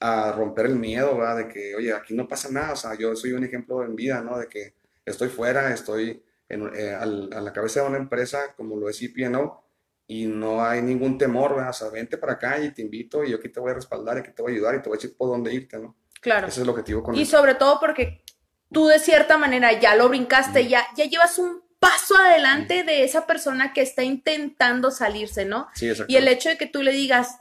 [0.01, 1.39] a romper el miedo, ¿verdad?
[1.39, 4.21] De que, oye, aquí no pasa nada, o sea, yo soy un ejemplo en vida,
[4.23, 4.39] ¿no?
[4.39, 8.89] De que estoy fuera, estoy en, eh, a la cabeza de una empresa como lo
[8.89, 9.65] es IPNO
[10.07, 11.71] y no hay ningún temor, ¿verdad?
[11.71, 14.17] O sea, vente para acá y te invito y yo aquí te voy a respaldar
[14.17, 15.97] y aquí te voy a ayudar y te voy a decir por dónde irte, ¿no?
[16.25, 16.47] Claro.
[16.47, 18.25] Ese es el objetivo con Y sobre todo porque
[18.73, 23.27] tú de cierta manera ya lo brincaste, ya, ya llevas un paso adelante de esa
[23.27, 25.69] persona que está intentando salirse, ¿no?
[25.75, 26.11] Sí, exacto.
[26.11, 27.37] Y el hecho de que tú le digas,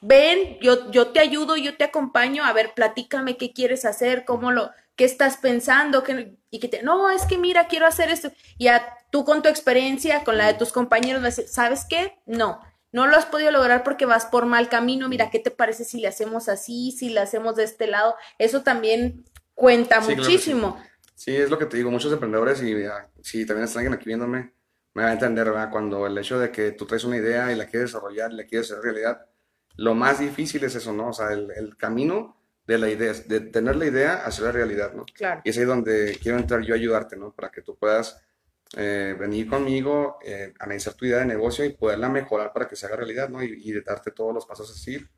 [0.00, 4.50] ven, yo, yo te ayudo, yo te acompaño, a ver, platícame qué quieres hacer, cómo
[4.50, 6.02] lo, qué estás pensando,
[6.50, 8.32] y que te, no, es que mira, quiero hacer esto.
[8.58, 12.18] Y a, tú con tu experiencia, con la de tus compañeros, ¿sabes qué?
[12.26, 12.60] No,
[12.92, 16.00] no lo has podido lograr porque vas por mal camino, mira, ¿qué te parece si
[16.00, 18.14] le hacemos así, si le hacemos de este lado?
[18.38, 19.24] Eso también
[19.54, 20.82] cuenta muchísimo.
[21.14, 21.36] sí.
[21.36, 22.74] es lo que te digo, muchos emprendedores, y
[23.22, 24.52] si también está alguien aquí viéndome,
[24.94, 25.70] me va a entender, ¿verdad?
[25.70, 28.70] Cuando el hecho de que tú traes una idea y la quieres desarrollar, la quieres
[28.70, 29.26] hacer realidad,
[29.76, 31.08] lo más difícil es eso, ¿no?
[31.08, 35.04] O sea, el, camino de la idea, de tener la idea, hacerla realidad, ¿no?
[35.14, 35.40] Claro.
[35.44, 37.32] Y es ahí donde quiero entrar yo a ayudarte, ¿no?
[37.32, 38.20] Para que tú puedas
[38.76, 42.86] eh, venir conmigo, eh, analizar tu idea de negocio y poderla mejorar para que se
[42.86, 43.42] haga realidad, ¿no?
[43.42, 45.08] Y, y darte todos los pasos a seguir.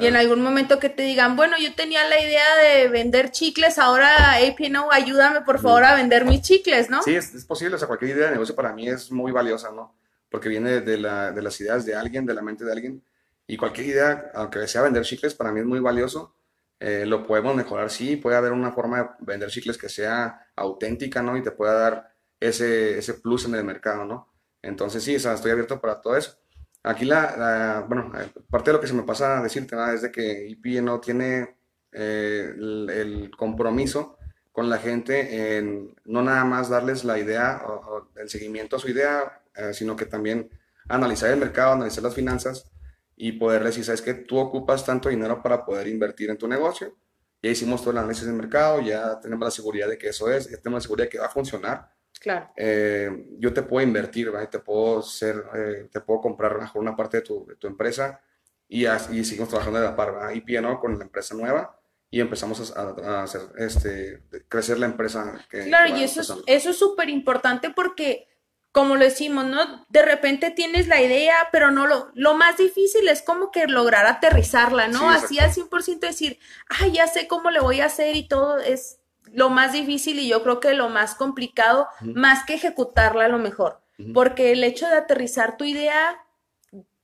[0.00, 3.78] Y en algún momento que te digan, bueno, yo tenía la idea de vender chicles,
[3.78, 7.02] ahora APNO, ayúdame por favor a vender mis chicles, ¿no?
[7.02, 9.94] Sí, es, posible, o sea, cualquier idea de negocio para mí es muy valiosa, ¿no?
[10.30, 13.02] Porque viene de, la, de las ideas de alguien, de la mente de alguien,
[13.46, 16.34] y cualquier idea, aunque sea vender chicles, para mí es muy valioso.
[16.78, 21.20] Eh, lo podemos mejorar, sí, puede haber una forma de vender chicles que sea auténtica,
[21.20, 21.36] ¿no?
[21.36, 24.28] Y te pueda dar ese, ese plus en el mercado, ¿no?
[24.62, 26.36] Entonces sí, o sea, estoy abierto para todo eso.
[26.82, 30.10] Aquí la, bueno, eh, parte de lo que se me pasa a decirte es de
[30.10, 31.56] que IP no tiene
[31.92, 34.16] eh, el, compromiso
[34.52, 38.88] con la gente en no nada más darles la idea o, el seguimiento a su
[38.88, 40.50] idea, eh, sino que también
[40.88, 42.70] analizar el mercado, analizar las finanzas
[43.16, 46.96] y poder decir, sabes que tú ocupas tanto dinero para poder invertir en tu negocio
[47.42, 50.50] ya hicimos todo el análisis del mercado, ya tenemos la seguridad de que eso es,
[50.50, 51.90] ya tenemos la seguridad de que va a funcionar.
[52.20, 52.52] Claro.
[52.54, 54.50] Eh, yo te puedo invertir, ¿verdad?
[54.50, 58.20] te puedo, ser, eh, te puedo comprar mejor una parte de tu, de tu empresa
[58.68, 60.30] y, y, seguimos trabajando de la par, ¿verdad?
[60.32, 61.80] y PNO con la empresa nueva
[62.10, 65.46] y empezamos a, a, hacer, este, crecer la empresa.
[65.48, 68.28] Que, claro, y eso es, eso es súper importante porque
[68.72, 69.86] como lo decimos, ¿no?
[69.88, 74.06] De repente tienes la idea, pero no lo, lo más difícil es como que lograr
[74.06, 75.10] aterrizarla, ¿no?
[75.10, 78.99] Así al 100% decir, ay, ya sé cómo le voy a hacer y todo es
[79.32, 83.38] lo más difícil y yo creo que lo más complicado, más que ejecutarla a lo
[83.38, 83.80] mejor,
[84.14, 86.24] porque el hecho de aterrizar tu idea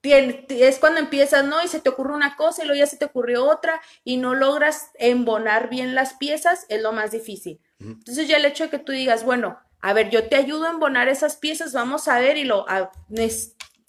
[0.03, 1.63] es cuando empiezas, ¿no?
[1.63, 4.35] Y se te ocurre una cosa y luego ya se te ocurrió otra y no
[4.35, 7.61] logras embonar bien las piezas, es lo más difícil.
[7.81, 10.71] Entonces ya el hecho de que tú digas, bueno, a ver, yo te ayudo a
[10.71, 12.67] embonar esas piezas, vamos a ver y lo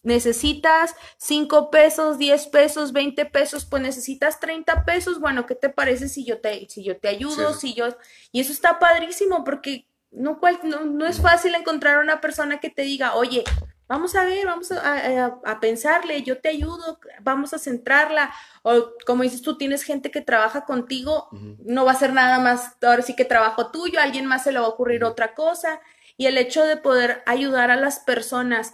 [0.03, 6.07] necesitas 5 pesos, 10 pesos, 20 pesos, pues necesitas 30 pesos, bueno, ¿qué te parece
[6.09, 7.53] si yo te, si yo te ayudo?
[7.53, 7.87] Si yo,
[8.31, 12.69] y eso está padrísimo porque no, cual, no, no es fácil encontrar una persona que
[12.69, 13.43] te diga, oye,
[13.87, 18.33] vamos a ver, vamos a, pensarle, yo te ayudo, vamos a centrarla.
[18.63, 22.75] O como dices tú, tienes gente que trabaja contigo, no va a ser nada más,
[22.81, 25.79] ahora sí que trabajo tuyo, a alguien más se le va a ocurrir otra cosa.
[26.17, 28.73] Y el hecho de poder ayudar a las personas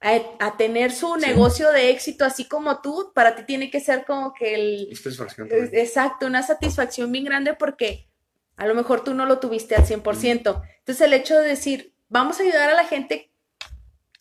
[0.00, 4.32] a, tener su negocio de éxito así como tú, para ti tiene que ser como
[4.32, 4.96] que el...
[4.96, 5.48] Satisfacción.
[5.50, 8.08] Exacto, una satisfacción bien grande porque
[8.56, 10.62] a lo mejor tú no lo tuviste al 100%.
[10.78, 13.30] Entonces el hecho de decir, vamos a ayudar a la gente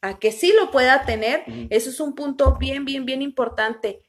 [0.01, 4.01] a que sí lo pueda tener, eso es un punto bien, bien, bien importante.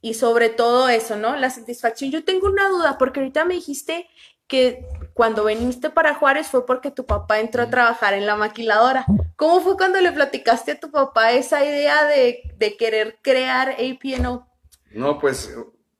[0.00, 1.36] Y sobre todo eso, ¿no?
[1.36, 2.10] La satisfacción.
[2.10, 4.08] Yo tengo una duda, porque ahorita me dijiste
[4.46, 4.84] que
[5.18, 9.04] cuando viniste para Juárez fue porque tu papá entró a trabajar en la maquiladora.
[9.34, 14.48] ¿Cómo fue cuando le platicaste a tu papá esa idea de, querer crear APNO?
[14.92, 15.52] No, pues,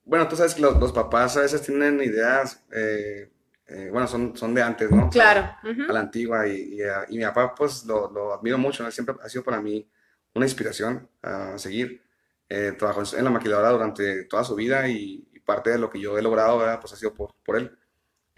[0.05, 3.29] bueno, tú sabes que los, papás a veces tienen ideas eh,
[3.67, 5.09] eh, bueno, son, son de antes, ¿no?
[5.09, 5.53] Claro.
[5.63, 6.47] A la antigua.
[6.47, 6.79] Y,
[7.09, 8.89] y, mi papá, pues, lo, lo, admiro mucho.
[8.89, 9.85] Siempre ha sido para mí
[10.33, 12.01] una inspiración a seguir.
[12.47, 16.17] Eh, trabajó en la maquiladora durante toda su vida y, parte de lo que yo
[16.17, 17.77] he logrado, pues, ha sido por, por él.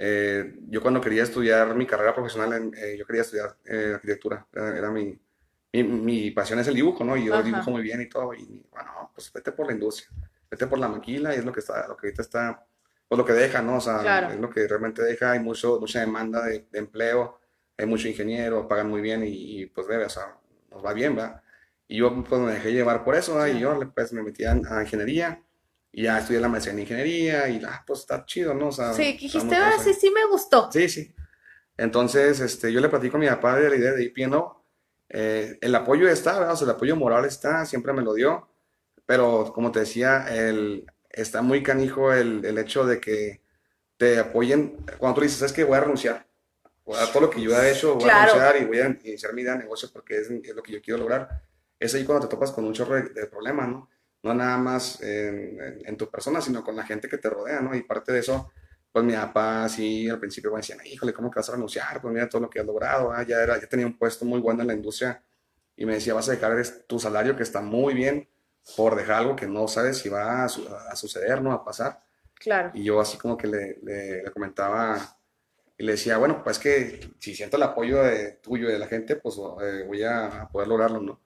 [0.03, 3.55] Eh, yo cuando quería estudiar mi carrera profesional, eh, yo quería estudiar
[3.93, 4.47] arquitectura.
[4.51, 5.15] Era, mi,
[5.73, 7.15] mi, mi, pasión es el dibujo, ¿no?
[7.15, 8.33] Y yo dibujo muy bien y todo.
[8.33, 10.09] Y bueno, pues vete por la industria,
[10.49, 12.65] vete por la maquila y es lo que, está, lo que ahorita está
[13.11, 13.75] pues lo que deja, ¿no?
[13.75, 17.41] O sea, es lo que realmente deja, hay mucho, mucha demanda de, empleo,
[17.77, 20.37] hay mucho ingeniero, pagan muy bien y, pues debe, o sea,
[20.69, 21.43] nos va bien, ¿verdad?
[21.89, 23.53] Y yo pues me dejé llevar por eso, ¿verdad?
[23.53, 25.43] Y yo pues me metí a, ingeniería
[25.91, 28.67] y ya estudié la maestría en ingeniería y ah, pues está chido, ¿no?
[28.69, 30.71] O sea, sí, dijiste, ah, sí, sí me gustó.
[30.71, 31.13] Sí, sí.
[31.77, 34.65] Entonces, este, yo le platico a mi papá de la idea de IPNO.
[35.09, 36.53] Eh, el apoyo está, ¿verdad?
[36.53, 38.49] O sea, el apoyo moral está, siempre me lo dio.
[39.05, 43.41] Pero como te decía, el, está muy canijo el, el, hecho de que
[43.97, 44.77] te apoyen.
[44.97, 46.27] Cuando tú dices, es que voy a renunciar.
[46.87, 49.41] A todo lo que yo he hecho, voy a renunciar y voy a iniciar mi
[49.41, 51.43] idea de negocio porque es, es, lo que yo quiero lograr.
[51.79, 53.89] Es ahí cuando te topas con un chorro de, problemas, ¿no?
[54.23, 57.75] No nada más en, en, tu persona, sino con la gente que te rodea, ¿no?
[57.75, 58.51] Y parte de eso,
[58.91, 62.01] pues mi papá sí al principio me decían, híjole, ¿cómo que vas a renunciar?
[62.01, 63.23] Pues mira todo lo que has logrado, ¿ah?
[63.23, 65.23] ya, era, ya tenía un puesto muy bueno en la industria
[65.75, 68.27] y me decía, vas a dejar tu salario que está muy bien
[68.75, 71.51] por dejar algo que no sabes si va a, suceder, ¿no?
[71.51, 72.03] A pasar.
[72.35, 72.71] Claro.
[72.73, 75.17] Y yo así como que le, le, comentaba
[75.77, 78.87] y le decía, bueno, pues que si siento el apoyo de, tuyo y de la
[78.87, 81.19] gente, pues eh, voy a poder lograrlo, ¿no?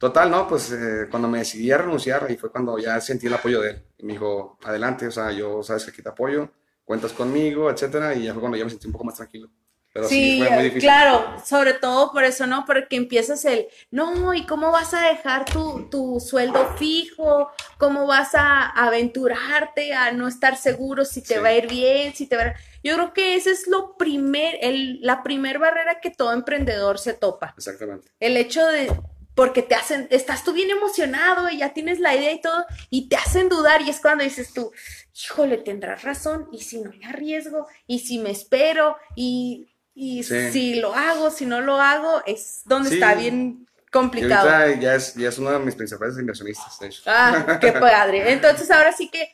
[0.00, 0.48] Total, ¿no?
[0.48, 3.70] Pues eh, cuando me decidí a renunciar, ahí fue cuando ya sentí el apoyo de
[3.72, 3.84] él.
[3.98, 6.48] Y me dijo, adelante, o sea, yo sabes que aquí te apoyo,
[6.86, 8.14] cuentas conmigo, etcétera.
[8.14, 9.50] Y ya fue cuando ya me sentí un poco más tranquilo.
[9.92, 10.88] Pero sí, fue muy difícil.
[10.88, 12.64] claro, sobre todo por eso, ¿no?
[12.64, 17.50] Porque empiezas el, no, ¿y cómo vas a dejar tu, tu sueldo fijo?
[17.76, 22.26] ¿Cómo vas a aventurarte a no estar seguro si te va a ir bien, si
[22.26, 22.54] te va a...
[22.82, 27.12] Yo creo que ese es lo primer, el, la primer barrera que todo emprendedor se
[27.12, 27.52] topa.
[27.58, 28.08] Exactamente.
[28.18, 28.90] El hecho de,
[29.40, 33.08] porque te hacen, estás tú bien emocionado y ya tienes la idea y todo, y
[33.08, 34.70] te hacen dudar y es cuando dices tú,
[35.14, 40.74] híjole, tendrás razón, y si no me arriesgo, y si me espero, y y si
[40.74, 44.46] lo hago, si no lo hago, es donde está bien complicado.
[44.78, 47.02] ya es, ya es uno de mis principales inversionistas, de hecho.
[47.06, 48.32] Ah, qué padre.
[48.32, 49.32] Entonces ahora sí que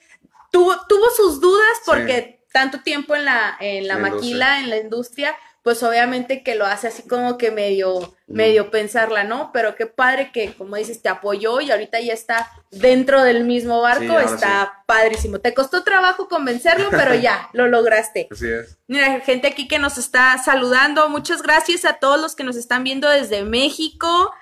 [0.53, 5.37] tuvo, tuvo sus dudas porque tanto tiempo en la, en la, maquila, en la industria,
[5.67, 9.51] pues obviamente que lo hace así como que medio, medio pensarla, ¿no?
[9.53, 13.81] Pero qué padre que, como dices, te apoyó y ahorita ya está dentro del mismo
[13.81, 15.41] barco, está padrísimo.
[15.41, 18.29] Te costó trabajo convencerlo, pero ya, lo lograste.
[18.31, 18.79] Así es.
[18.87, 22.85] Mira, gente aquí que nos está saludando, muchas gracias a todos los que nos están
[22.85, 24.33] viendo desde México.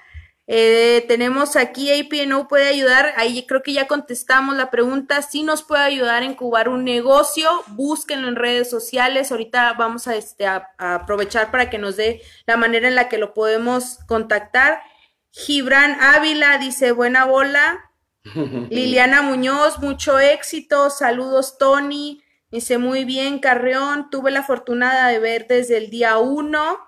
[0.46, 5.62] Eh, tenemos aquí APNO puede ayudar, ahí creo que ya contestamos la pregunta, si nos
[5.62, 10.70] puede ayudar a incubar un negocio, búsquenlo en redes sociales, ahorita vamos a, este, a,
[10.76, 14.82] aprovechar para que nos dé la manera en la que lo podemos contactar.
[15.30, 17.90] Gibran Ávila dice, buena bola.
[18.70, 25.46] Liliana Muñoz, mucho éxito, saludos Tony, dice muy bien, Carreón, tuve la fortuna de ver
[25.46, 26.78] desde el día uno,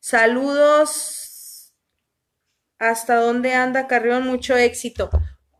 [0.00, 1.21] saludos
[2.82, 5.08] hasta dónde anda Carrión, mucho éxito.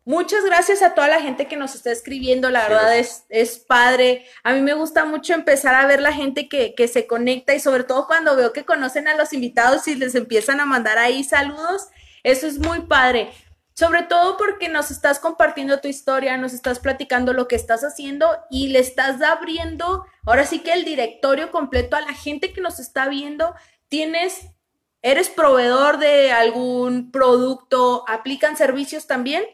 [0.04, 4.26] Muchas gracias a toda la gente que nos está escribiendo, la verdad es, es padre.
[4.42, 7.60] A mí me gusta mucho empezar a ver la gente que, que se conecta y
[7.60, 11.22] sobre todo cuando veo que conocen a los invitados y les empiezan a mandar ahí
[11.22, 11.86] saludos,
[12.24, 13.30] eso es muy padre.
[13.74, 18.28] Sobre todo porque nos estás compartiendo tu historia, nos estás platicando lo que estás haciendo
[18.50, 22.80] y le estás abriendo, ahora sí que el directorio completo a la gente que nos
[22.80, 23.54] está viendo.
[23.88, 24.48] Tienes
[25.02, 28.04] ¿Eres proveedor de algún producto?
[28.08, 29.44] ¿Aplican servicios también?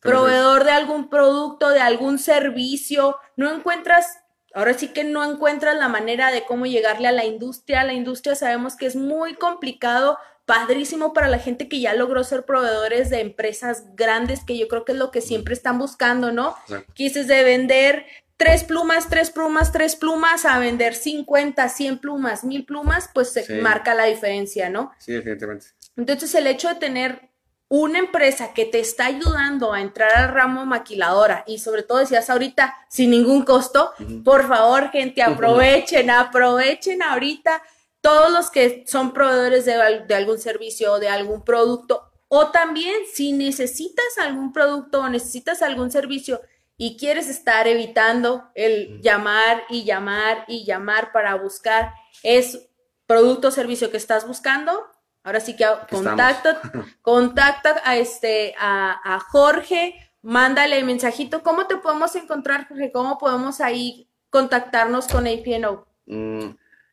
[0.00, 3.16] Proveedor de algún producto, de algún servicio.
[3.36, 4.20] No encuentras,
[4.54, 7.84] ahora sí que no encuentras la manera de cómo llegarle a la industria.
[7.84, 12.44] La industria sabemos que es muy complicado, padrísimo para la gente que ya logró ser
[12.44, 16.56] proveedores de empresas grandes, que yo creo que es lo que siempre están buscando, ¿no?
[16.94, 18.06] Quises de vender
[18.42, 23.60] tres plumas, tres plumas, tres plumas, a vender 50, 100 plumas, mil plumas, pues se
[23.60, 24.92] marca la diferencia, ¿no?
[24.98, 25.66] Sí, definitivamente.
[25.96, 27.30] Entonces, el hecho de tener
[27.68, 32.28] una empresa que te está ayudando a entrar al ramo maquiladora y sobre todo decías
[32.30, 33.92] ahorita sin ningún costo,
[34.24, 37.62] por favor, gente, aprovechen, aprovechen ahorita
[38.00, 42.94] todos los que son proveedores de, de algún servicio o de algún producto o también
[43.12, 46.40] si necesitas algún producto o necesitas algún servicio
[46.82, 52.68] y quieres estar evitando el llamar y llamar y llamar para buscar es
[53.06, 54.84] producto o servicio que estás buscando,
[55.22, 56.60] ahora sí que contacta,
[57.02, 62.90] contacta a este a, Jorge, mándale mensajito, ¿cómo te podemos encontrar, Jorge?
[62.90, 65.86] ¿Cómo podemos ahí contactarnos con APNO?
[66.06, 66.48] Mm,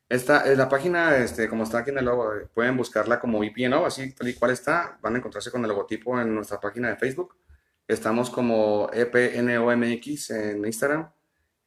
[0.07, 3.87] esta, es la página, este, como está aquí en el logo, pueden buscarla como APNO,
[3.87, 6.95] así tal y cual está, van a encontrarse con el logotipo en nuestra página de
[6.95, 7.35] Facebook
[7.89, 11.11] Estamos como EPNOMX en Instagram.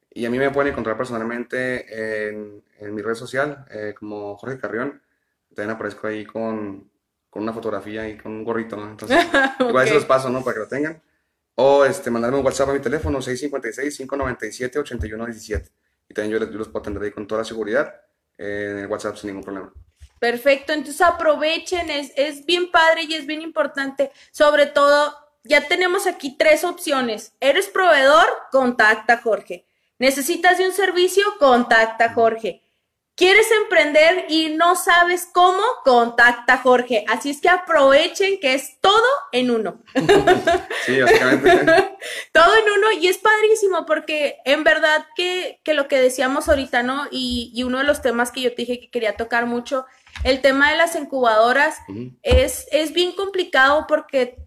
[0.09, 2.63] Y a mí me pueden encontrar personalmente en,
[2.95, 5.01] mi red social eh, como Jorge Carrión.
[5.53, 6.89] También aparezco ahí con,
[7.33, 8.91] una fotografía y con un gorrito, ¿no?
[8.91, 9.19] Entonces,
[9.59, 10.41] igual se los paso, ¿no?
[10.41, 11.03] Para que lo tengan.
[11.55, 15.71] O este, mandarme un WhatsApp a mi teléfono, 656-597-8117.
[16.07, 17.93] Y también yo, los puedo atender ahí con toda la seguridad
[18.37, 19.73] eh, en el WhatsApp sin ningún problema.
[20.19, 26.07] Perfecto, entonces aprovechen, es, es bien padre y es bien importante, sobre todo ya tenemos
[26.07, 27.33] aquí tres opciones.
[27.39, 28.27] ¿Eres proveedor?
[28.51, 29.65] Contacta a Jorge.
[29.99, 31.23] ¿Necesitas de un servicio?
[31.39, 32.61] Contacta a Jorge.
[33.15, 35.61] ¿Quieres emprender y no sabes cómo?
[35.83, 37.05] Contacta a Jorge.
[37.07, 39.81] Así es que aprovechen que es todo en uno.
[40.85, 41.95] Sí, básicamente.
[42.33, 47.07] todo en uno y es padrísimo porque en verdad que, lo que decíamos ahorita, ¿no?
[47.09, 49.85] Y, uno de los temas que yo te dije que quería tocar mucho,
[50.25, 51.77] el tema de las incubadoras
[52.21, 54.42] es, es bien complicado porque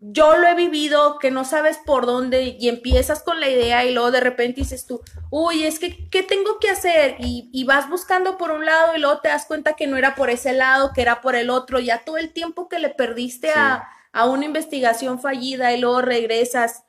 [0.00, 3.92] yo lo he vivido, que no sabes por dónde y empiezas con la idea y
[3.92, 7.16] luego de repente dices tú, uy, es que, ¿qué tengo que hacer?
[7.18, 10.30] Y, vas buscando por un lado y luego te das cuenta que no era por
[10.30, 13.88] ese lado, que era por el otro, ya todo el tiempo que le perdiste a,
[14.12, 16.84] a una investigación fallida y luego regresas.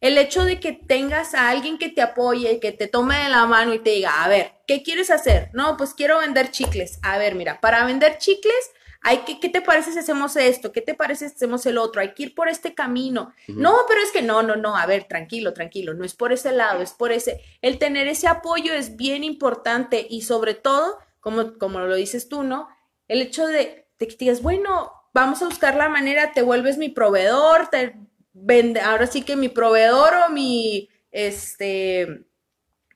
[0.00, 3.46] El hecho de que tengas a alguien que te apoye, que te tome de la
[3.46, 5.50] mano y te diga, a ver, ¿qué quieres hacer?
[5.52, 6.98] No, pues quiero vender chicles.
[7.02, 8.70] A ver, mira, para vender chicles
[9.40, 10.72] ¿qué, te parece si hacemos esto?
[10.72, 12.00] ¿Qué te parece si hacemos el otro?
[12.00, 13.32] Hay que ir por este camino.
[13.46, 16.52] No, pero es que no, no, no, a ver, tranquilo, tranquilo, no es por ese
[16.52, 17.40] lado, es por ese.
[17.62, 22.42] El tener ese apoyo es bien importante y sobre todo, como, como lo dices tú,
[22.42, 22.68] ¿no?
[23.06, 27.68] El hecho de, que digas, bueno, vamos a buscar la manera, te vuelves mi proveedor,
[27.68, 27.94] te
[28.32, 32.26] vende, ahora sí que mi proveedor o mi, este,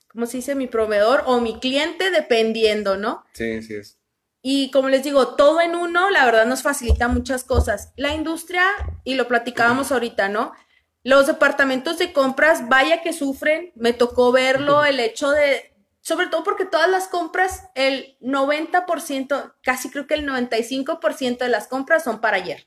[0.09, 0.57] ¿cómo se dice?
[0.57, 3.25] Mi proveedor o mi cliente, dependiendo, ¿no?
[3.33, 4.00] Sí, sí es.
[4.43, 7.93] Y como les digo, todo en uno, la verdad nos facilita muchas cosas.
[7.97, 8.65] La industria,
[9.05, 10.53] y lo platicábamos ahorita, ¿no?
[11.03, 16.45] Los departamentos de compras, vaya que sufren, me tocó verlo, el hecho de, sobre todo
[16.45, 22.21] porque todas las compras, el 90%, casi creo que el 95% de las compras son
[22.21, 22.67] para ayer.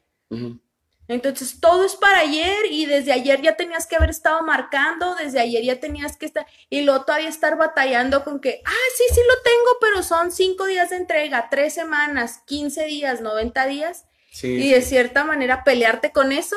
[1.08, 5.40] Entonces, todo es para ayer y desde ayer ya tenías que haber estado marcando, desde
[5.40, 9.20] ayer ya tenías que estar, y luego todavía estar batallando con que, ah, sí, sí
[9.28, 14.06] lo tengo, pero son cinco días de entrega, tres semanas, quince días, noventa días,
[14.42, 16.56] y de cierta manera pelearte con eso.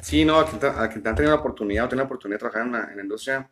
[0.00, 2.66] Sí, no, a quien, te han tenido la oportunidad o tiene la oportunidad de trabajar
[2.66, 3.48] en la, industria,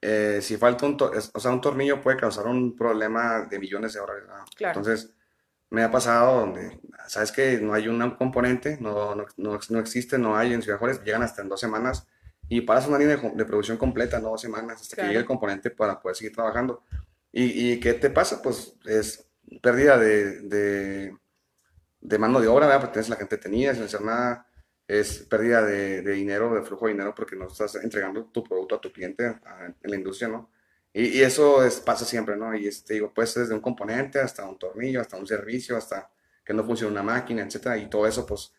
[0.00, 4.00] eh, si falta un, o sea, un tornillo puede causar un problema de millones de
[4.00, 4.24] dólares.
[4.58, 5.12] Entonces,
[5.70, 10.36] me ha pasado donde, sabes que no hay un componente, no, no, no, existe, no
[10.36, 12.06] hay en Ciudad Juárez, llegan hasta en dos semanas
[12.48, 15.70] y paras una línea de, producción completa, no dos semanas, hasta que llegue el componente
[15.70, 16.82] para poder seguir trabajando.
[17.30, 18.40] ¿Y, ¿Y, qué te pasa?
[18.40, 19.28] Pues es
[19.60, 21.16] pérdida de, de,
[22.00, 22.80] de mano de obra, ¿verdad?
[22.80, 24.46] Porque tienes la gente tenía sin hacer nada,
[24.86, 28.76] es pérdida de, de, dinero, de flujo de dinero, porque no estás entregando tu producto
[28.76, 30.50] a tu cliente en la industria, ¿no?
[30.92, 32.54] Y, eso es, pasa siempre, ¿no?
[32.54, 36.10] Y este, digo, pues desde un componente hasta un tornillo, hasta un servicio, hasta
[36.44, 38.52] que no funcione una máquina, etcétera, y todo eso, pues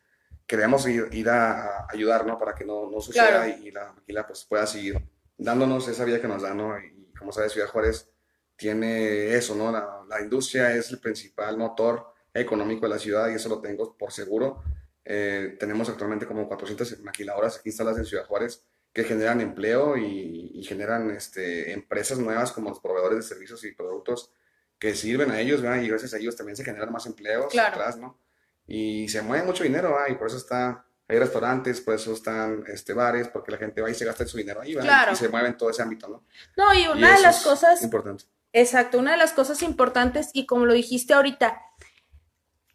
[0.45, 2.37] queremos ir, ir a, ayudar, ¿no?
[2.37, 5.01] Para que no, no suceda y, la maquila pues pueda seguir
[5.37, 6.79] dándonos esa vida que nos da, ¿no?
[6.79, 8.09] Y como sabes, Ciudad Juárez
[8.55, 9.71] tiene eso, ¿no?
[9.71, 13.95] La, la, industria es el principal motor económico de la ciudad y eso lo tengo
[13.97, 14.63] por seguro.
[15.05, 18.63] Eh, tenemos actualmente como 400 maquiladoras aquí instaladas en Ciudad Juárez
[18.93, 24.31] que generan empleo y, generan este, empresas nuevas como los proveedores de servicios y productos
[24.77, 25.81] que sirven a ellos, ¿verdad?
[25.81, 28.19] y gracias a ellos también se generan más empleos atrás, ¿no?
[28.67, 30.07] Y se mueve mucho dinero, ¿verdad?
[30.09, 33.89] y por eso está, hay restaurantes, por eso están este, bares, porque la gente va
[33.89, 35.11] y se gasta su dinero ahí, ¿verdad?
[35.11, 36.23] Y se mueve en todo ese ámbito, ¿no?
[36.55, 37.81] No, y una de las cosas...
[37.81, 38.25] Importante.
[38.53, 41.61] Exacto, una de las cosas importantes, y como lo dijiste ahorita,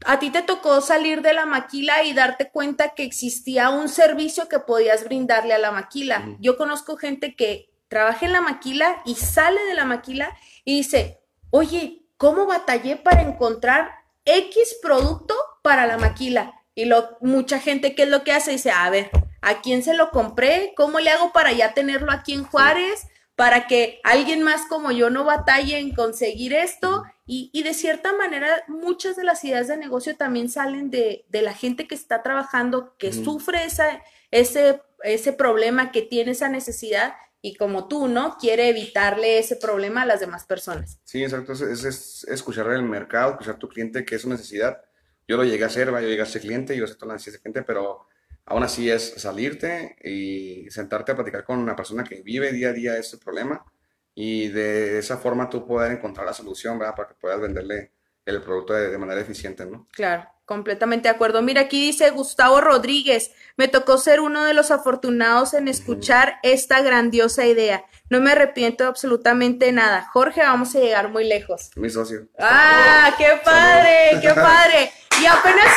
[0.04, 4.48] a ti te tocó salir de la maquila y darte cuenta que existía un servicio
[4.48, 6.36] que podías brindarle a la maquila.
[6.40, 11.20] Yo conozco gente que trabaja en la maquila y sale de la maquila y dice,
[11.50, 13.90] oye, ¿cómo batallé para encontrar
[14.24, 16.54] X producto para la maquila?
[16.74, 18.50] Y lo, mucha gente, ¿qué es lo que hace?
[18.50, 20.72] Dice, a ver, ¿a quién se lo compré?
[20.76, 23.06] ¿Cómo le hago para ya tenerlo aquí en Juárez?
[23.36, 28.64] Para que alguien más como yo no batalle en conseguir esto y, de cierta manera,
[28.68, 33.12] muchas de las ideas de negocio también salen de, la gente que está trabajando, que
[33.12, 38.38] sufre esa, ese, ese problema, que tiene esa necesidad y como tú, ¿no?
[38.38, 40.98] Quiere evitarle ese problema a las demás personas.
[41.04, 41.52] Sí, exacto.
[41.52, 44.82] Es, es, escuchar el mercado, escuchar a tu cliente, que es su necesidad.
[45.28, 47.42] Yo lo llegué a hacer, yo llegué a ser cliente, yo acepto la necesidad de
[47.42, 48.06] cliente, pero
[48.46, 52.72] aún así es salirte y sentarte a platicar con una persona que vive día a
[52.72, 53.64] día ese problema
[54.14, 56.94] y de esa forma tú poder encontrar la solución, ¿verdad?
[56.94, 57.92] Para que puedas venderle
[58.24, 59.86] el producto de, manera eficiente, ¿no?
[59.92, 61.42] Claro, completamente de acuerdo.
[61.42, 66.80] Mira, aquí dice Gustavo Rodríguez, me tocó ser uno de los afortunados en escuchar esta
[66.80, 67.84] grandiosa idea.
[68.08, 70.08] No me arrepiento absolutamente nada.
[70.12, 71.70] Jorge, vamos a llegar muy lejos.
[71.76, 72.28] Mi socio.
[72.38, 74.90] Ah, qué padre, qué padre.
[75.20, 75.68] Y apenas,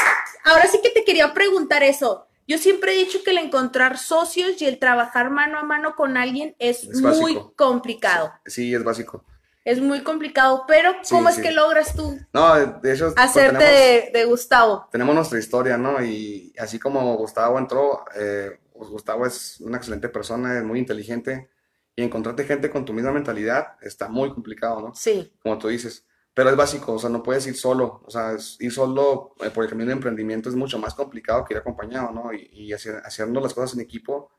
[0.45, 2.26] ahora sí que te quería preguntar eso.
[2.47, 6.15] Yo siempre he dicho que el encontrar socios y el trabajar mano a mano con
[6.15, 8.31] alguien es, muy complicado.
[8.45, 9.25] Sí, es básico.
[9.65, 14.25] Es muy complicado, pero ¿cómo es que logras tú no, de hecho, pues, hacerte de,
[14.25, 14.87] Gustavo?
[14.89, 16.01] Tenemos nuestra historia, ¿no?
[16.01, 21.49] Y así como Gustavo entró, eh, pues, Gustavo es una excelente persona, es muy inteligente,
[21.97, 24.95] y encontrarte gente con tu misma mentalidad está muy complicado, ¿no?
[24.95, 25.33] Sí.
[25.43, 26.05] Como tú dices
[26.37, 29.63] pero es básico, o sea, no puedes ir solo, o sea, ir solo eh, por
[29.63, 32.31] el camino de emprendimiento es mucho más complicado que ir acompañado, ¿no?
[32.31, 34.29] Y, haciendo las cosas en equipo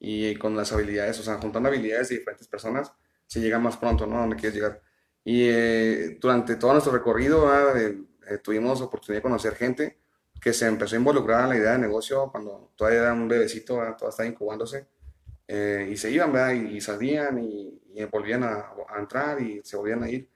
[0.00, 2.92] y con las habilidades, o sea, juntando habilidades de diferentes personas,
[3.28, 4.16] se llega más pronto, ¿no?
[4.16, 4.82] A donde quieres llegar.
[5.22, 7.98] Y eh, durante todo nuestro recorrido eh,
[8.42, 10.00] tuvimos oportunidad de conocer gente
[10.40, 13.74] que se empezó a involucrar en la idea de negocio cuando todavía era un bebecito,
[13.74, 14.88] todavía estaba incubándose,
[15.46, 16.50] y se iban, ¿verdad?
[16.50, 17.80] Y, salían y,
[18.10, 20.33] volvían a, a entrar y se volvían a ir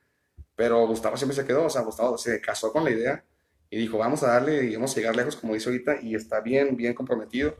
[0.58, 3.24] pero Gustavo siempre se quedó, o sea, Gustavo se casó con la idea
[3.70, 6.40] y dijo, vamos a darle y vamos a llegar lejos, como dice ahorita, y está
[6.40, 7.54] bien, bien comprometido,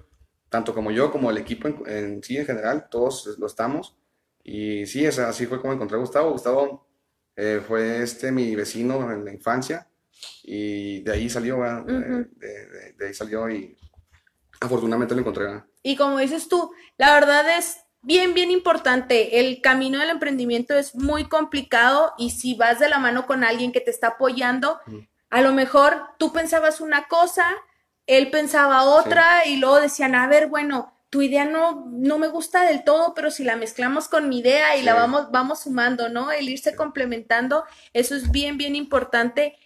[0.49, 3.97] tanto como yo, como el equipo en, sí en general, todos lo estamos.
[4.43, 6.33] Y sí, así fue como encontré a Gustavo.
[6.33, 6.89] Gustavo
[7.37, 9.87] eh, fue este mi vecino en la infancia
[10.43, 13.79] y de ahí salió, de, ahí salió y
[14.59, 15.63] afortunadamente lo encontré.
[15.85, 19.41] Y como dices tú, la verdad es bien, bien importante.
[19.41, 23.73] El camino del emprendimiento es muy complicado y si vas de la mano con alguien
[23.73, 24.81] que te está apoyando,
[25.31, 27.55] a lo mejor tú pensabas una cosa,
[28.07, 32.65] él pensaba otra y luego decían, a ver, bueno, tu idea no, no me gusta
[32.65, 36.31] del todo, pero si la mezclamos con mi idea y la vamos, vamos sumando, ¿no?
[36.31, 39.57] El irse complementando, eso es bien, bien importante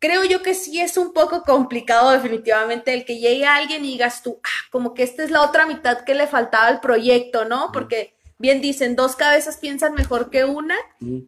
[0.00, 4.22] creo yo que sí es un poco complicado definitivamente el que llegue alguien y digas
[4.22, 7.70] tú, ah, como que esta es la otra mitad que le faltaba al proyecto, ¿no?
[7.72, 10.74] Porque bien dicen, dos cabezas piensan mejor que una.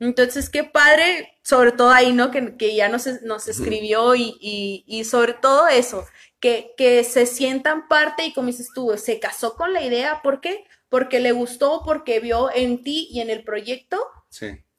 [0.00, 2.30] Entonces, qué padre, sobre todo ahí, ¿no?
[2.30, 6.06] Que, que ya nos, nos escribió y, y, y, sobre todo eso,
[6.40, 10.22] que, que se sientan parte y como dices tú, se casó con la idea.
[10.22, 10.64] ¿Por qué?
[10.88, 13.98] Porque le gustó, porque vio en ti y en el proyecto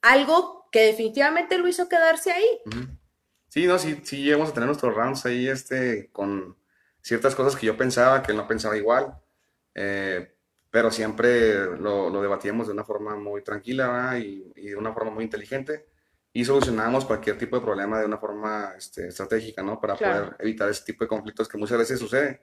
[0.02, 2.48] algo que definitivamente lo hizo quedarse ahí.
[3.54, 6.56] Sí, no, sí, sí llegamos a tener nuestros rounds ahí este, con
[7.00, 9.16] ciertas cosas que yo pensaba, que él no pensaba igual,
[9.76, 10.34] eh,
[10.72, 15.12] pero siempre lo, lo, debatíamos de una forma muy tranquila y, y, de una forma
[15.12, 15.86] muy inteligente.
[16.32, 19.80] y solucionamos cualquier tipo de problema de una forma este, estratégica, ¿no?
[19.80, 22.42] Para poder evitar ese tipo de conflictos que muchas veces sucede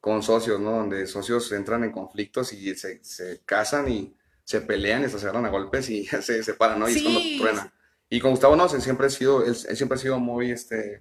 [0.00, 0.70] con socios, ¿no?
[0.76, 5.46] Donde socios entran en conflictos y se, se casan y se pelean y se agarran
[5.46, 6.88] a golpes y se separan, ¿no?
[6.88, 7.72] Y es cuando truena.
[8.12, 11.00] Y con Gustavo no, siempre ha sido, él, siempre ha sido muy, este,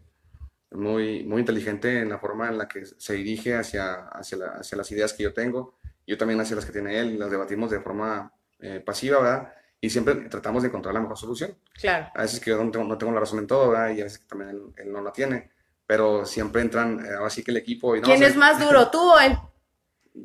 [0.72, 4.90] muy, muy inteligente en la forma en la que se dirige hacia, hacia, hacia las
[4.94, 5.76] ideas que yo tengo,
[6.08, 9.54] yo también hacia las que tiene él, las debatimos de forma eh, pasiva, ¿verdad?
[9.82, 11.58] y siempre tratamos de encontrar la mejor solución.
[11.74, 12.10] Claro.
[12.16, 13.94] A veces que yo no tengo, no tengo la razón en todo, ¿verdad?
[13.94, 15.52] Y a veces que también él, no la tiene,
[15.86, 17.94] pero siempre entran, eh, así que el equipo...
[17.98, 19.38] Y no, ¿Quién es más duro, tú o él?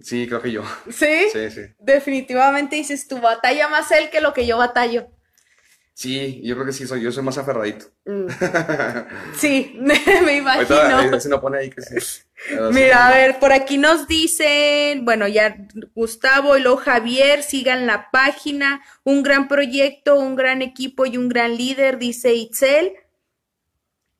[0.02, 0.62] Sí, creo que yo.
[0.88, 1.30] ¿Sí?
[1.32, 1.62] Sí, sí.
[1.80, 5.08] Definitivamente dices, tu batalla más él que lo que yo batallo.
[5.96, 7.86] Sí, yo creo que sí, soy, yo soy más aferradito.
[8.04, 8.26] Mm.
[9.34, 10.76] Sí, me imagino.
[10.78, 12.22] Ahorita, se pone ahí que sí.
[12.70, 15.56] Mira, a ver, por aquí nos dicen, bueno, ya
[15.94, 21.30] Gustavo y luego Javier, sigan la página, un gran proyecto, un gran equipo y un
[21.30, 22.92] gran líder, dice Itzel.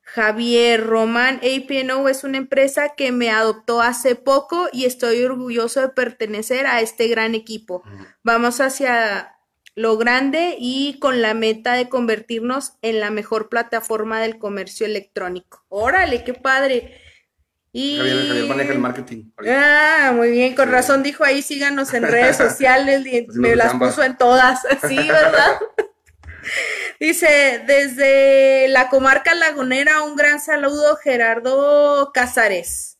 [0.01, 5.89] Javier Román, APNO es una empresa que me adoptó hace poco y estoy orgulloso de
[5.89, 7.83] pertenecer a este gran equipo.
[8.23, 9.36] Vamos hacia
[9.77, 15.63] lo grande y con la meta de convertirnos en la mejor plataforma del comercio electrónico.
[15.69, 16.99] Órale, qué padre.
[17.71, 17.97] Y...
[17.97, 19.25] Javier, maneja el marketing.
[19.47, 23.05] Ah, muy bien, con razón dijo ahí, síganos en redes sociales,
[23.35, 25.59] me las puso en todas, sí, ¿verdad?
[26.99, 32.97] Dice, desde la comarca lagunera, un gran saludo, Gerardo Casares.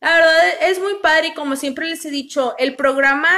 [0.00, 3.30] La verdad es muy padre y como siempre les he dicho, el programa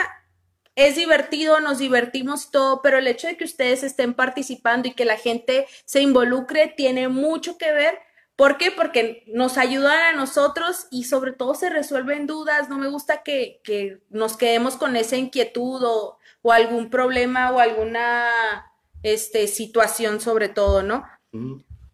[0.77, 5.05] es divertido, nos divertimos todo, pero el hecho de que ustedes estén participando y que
[5.05, 7.99] la gente se involucre tiene mucho que ver.
[8.37, 8.73] ¿Por qué?
[8.73, 12.69] Porque nos ayudan a nosotros y sobre todo se resuelven dudas.
[12.69, 17.61] No me gusta que, que nos quedemos con esa inquietud o, o, algún problema o
[17.61, 18.73] alguna
[19.05, 21.05] este, situación sobre todo, ¿no?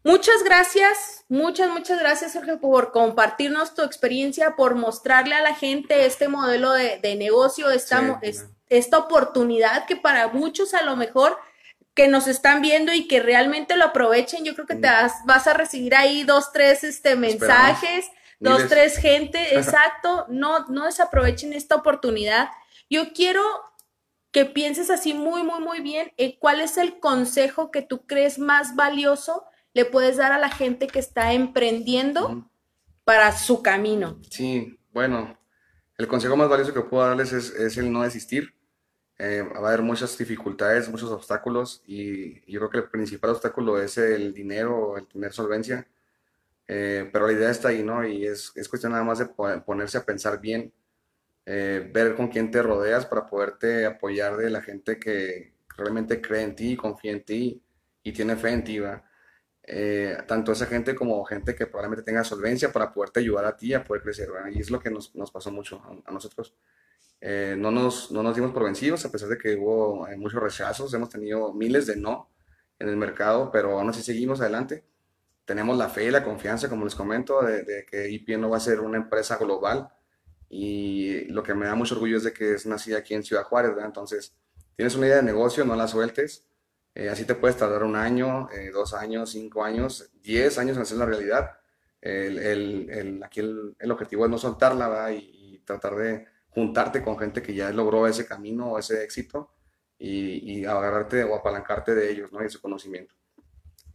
[0.03, 6.07] Muchas gracias, muchas, muchas gracias, Sergio, por compartirnos tu experiencia, por mostrarle a la gente
[6.07, 8.18] este modelo de, de negocio, esta,
[8.71, 11.37] esta oportunidad que para muchos a lo mejor
[11.95, 14.93] que nos están viendo y que realmente lo aprovechen, yo creo que te mm.
[14.93, 18.07] vas, vas a recibir ahí dos, tres este, mensajes,
[18.39, 22.49] dos, tres gente, exacto, no, no desaprovechen esta oportunidad.
[22.89, 23.43] Yo quiero
[24.33, 28.77] que pienses así muy, muy, muy bien cuál es el consejo que tú crees más
[28.77, 32.51] valioso le puedes dar a la gente que está emprendiendo
[33.05, 34.21] para su camino.
[34.31, 35.39] Sí, bueno,
[35.97, 38.55] el consejo más valioso que puedo darles es, es el no desistir.
[39.23, 43.79] Eh, va a haber muchas dificultades, muchos obstáculos y yo creo que el principal obstáculo
[43.79, 45.87] es el dinero, el tener solvencia,
[46.68, 48.07] eh, pero la idea está ahí, ¿no?
[48.07, 50.73] Y es, es cuestión nada más de ponerse a pensar bien,
[51.47, 56.43] eh, ver con quién te rodeas para poderte apoyar de la gente que realmente cree
[56.45, 57.62] en ti, confía en ti
[58.03, 59.05] y tiene fe en ti, ¿va?
[60.27, 63.85] tanto esa gente como gente que probablemente tenga solvencia para poderte ayudar a ti a
[63.85, 66.55] poder crecer, Y es lo que nos, nos pasó mucho a nosotros.
[67.21, 70.43] Eh, no, nos, no nos dimos por vencidos, a pesar de que hubo eh, muchos
[70.43, 72.31] rechazos, hemos tenido miles de no
[72.79, 74.85] en el mercado, pero aún así seguimos adelante.
[75.45, 78.61] Tenemos la fe y la confianza, como les comento, de, que IPN no va a
[78.61, 79.91] ser una empresa global
[80.49, 83.45] y lo que me da mucho orgullo es de que es nacida aquí en Ciudad
[83.45, 84.35] Juárez, Entonces,
[84.77, 86.47] tienes una idea de negocio, no la sueltes,
[86.95, 90.99] eh, así te puedes tardar un año, dos años, cinco años, diez años en hacer
[90.99, 91.59] la realidad.
[92.01, 97.43] El, el, el aquí el, objetivo es no soltarla y tratar de juntarte con gente
[97.43, 99.51] que ya logró ese camino o ese éxito
[99.99, 102.45] y, agarrarte o apalancarte de ellos, ¿no?
[102.45, 103.15] Y su conocimiento.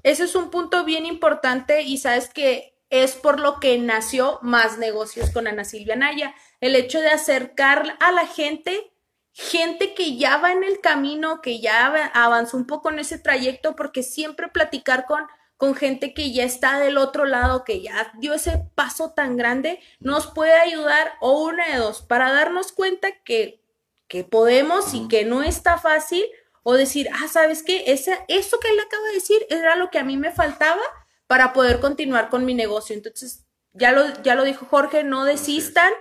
[0.03, 4.77] Ese es un punto bien importante y sabes que es por lo que nació Más
[4.77, 6.35] Negocios con Ana Silvia Naya.
[6.61, 8.93] El hecho de acercar a la gente,
[9.31, 13.75] gente que ya va en el camino, que ya avanzó un poco en ese trayecto,
[13.75, 15.25] porque siempre platicar con
[15.57, 19.79] con gente que ya está del otro lado, que ya dio ese paso tan grande,
[19.99, 23.61] nos puede ayudar o una de dos, para darnos cuenta que,
[24.07, 26.25] que podemos y que no está fácil,
[26.67, 27.83] o decir, ah, ¿sabes qué?
[27.87, 30.81] Ese, eso que él acaba de decir era lo que a mí me faltaba
[31.27, 32.95] para poder continuar con mi negocio.
[32.95, 35.91] Entonces, ya lo, ya lo dijo Jorge, no desistan.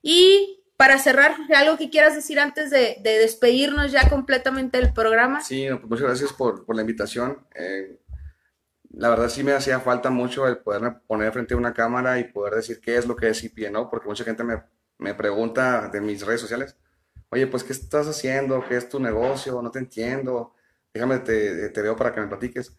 [0.00, 5.40] Y para cerrar, algo que quieras decir antes de, despedirnos ya completamente del programa.
[5.42, 7.44] Sí, pues muchas gracias por, por la invitación.
[7.56, 7.98] Eh,
[8.92, 12.24] la verdad sí me hacía falta mucho el poderme poner frente a una cámara y
[12.24, 13.88] poder decir qué es lo que es IP, ¿no?
[13.90, 14.62] Porque mucha gente me,
[14.98, 16.76] me pregunta de mis redes sociales,
[17.30, 18.64] oye, pues, ¿qué estás haciendo?
[18.68, 19.60] ¿Qué es tu negocio?
[19.62, 20.54] No te entiendo.
[20.92, 22.76] Déjame, te, te veo para que me platiques.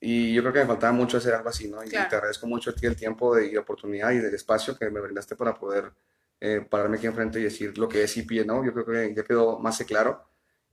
[0.00, 1.82] Y yo creo que me faltaba mucho hacer algo así, ¿no?
[1.84, 4.76] Y te agradezco mucho a ti el tiempo de, y la oportunidad y del espacio
[4.76, 5.92] que me brindaste para poder
[6.40, 8.64] eh, pararme aquí enfrente y decir lo que es IP, ¿no?
[8.64, 10.24] Yo creo que ya quedó más claro.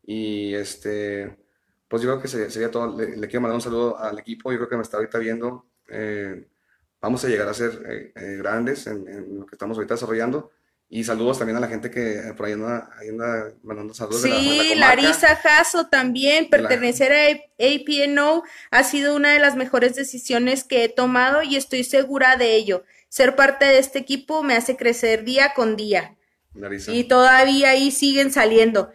[0.04, 1.38] Y este
[1.90, 2.96] pues yo creo que sería, todo.
[2.96, 5.66] Le, quiero mandar un saludo al equipo, yo creo que me está ahorita viendo.
[5.90, 6.48] Eh,
[7.02, 10.52] vamos a llegar a ser eh, eh, grandes en, lo que estamos ahorita desarrollando.
[10.88, 14.22] Y saludos también a la gente que por ahí anda, mandando saludos.
[14.22, 20.84] Sí, Larisa Jasso también, pertenecer a APNO ha sido una de las mejores decisiones que
[20.84, 22.84] he tomado y estoy segura de ello.
[23.08, 26.16] Ser parte de este equipo me hace crecer día con día.
[26.56, 26.92] Larisa.
[26.92, 28.92] Y todavía ahí siguen saliendo.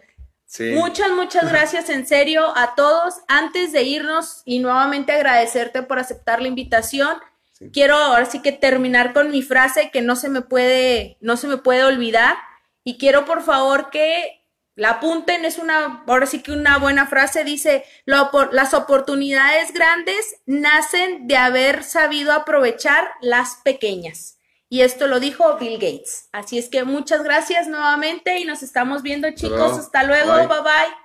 [0.73, 3.15] Muchas, muchas gracias en serio a todos.
[3.27, 7.17] Antes de irnos y nuevamente agradecerte por aceptar la invitación,
[7.73, 11.47] quiero ahora sí que terminar con mi frase que no se me puede, no se
[11.47, 12.35] me puede olvidar.
[12.83, 17.45] Y quiero por favor que la apunten, es una, ahora sí que una buena frase,
[17.45, 24.34] dice, las oportunidades grandes nacen de haber sabido aprovechar las pequeñas.
[24.69, 26.29] Y esto lo dijo Bill Gates.
[26.31, 29.77] Así es que muchas gracias nuevamente y nos estamos viendo chicos.
[29.77, 30.33] Hasta luego.
[30.33, 30.47] bye.
[30.47, 31.04] bye.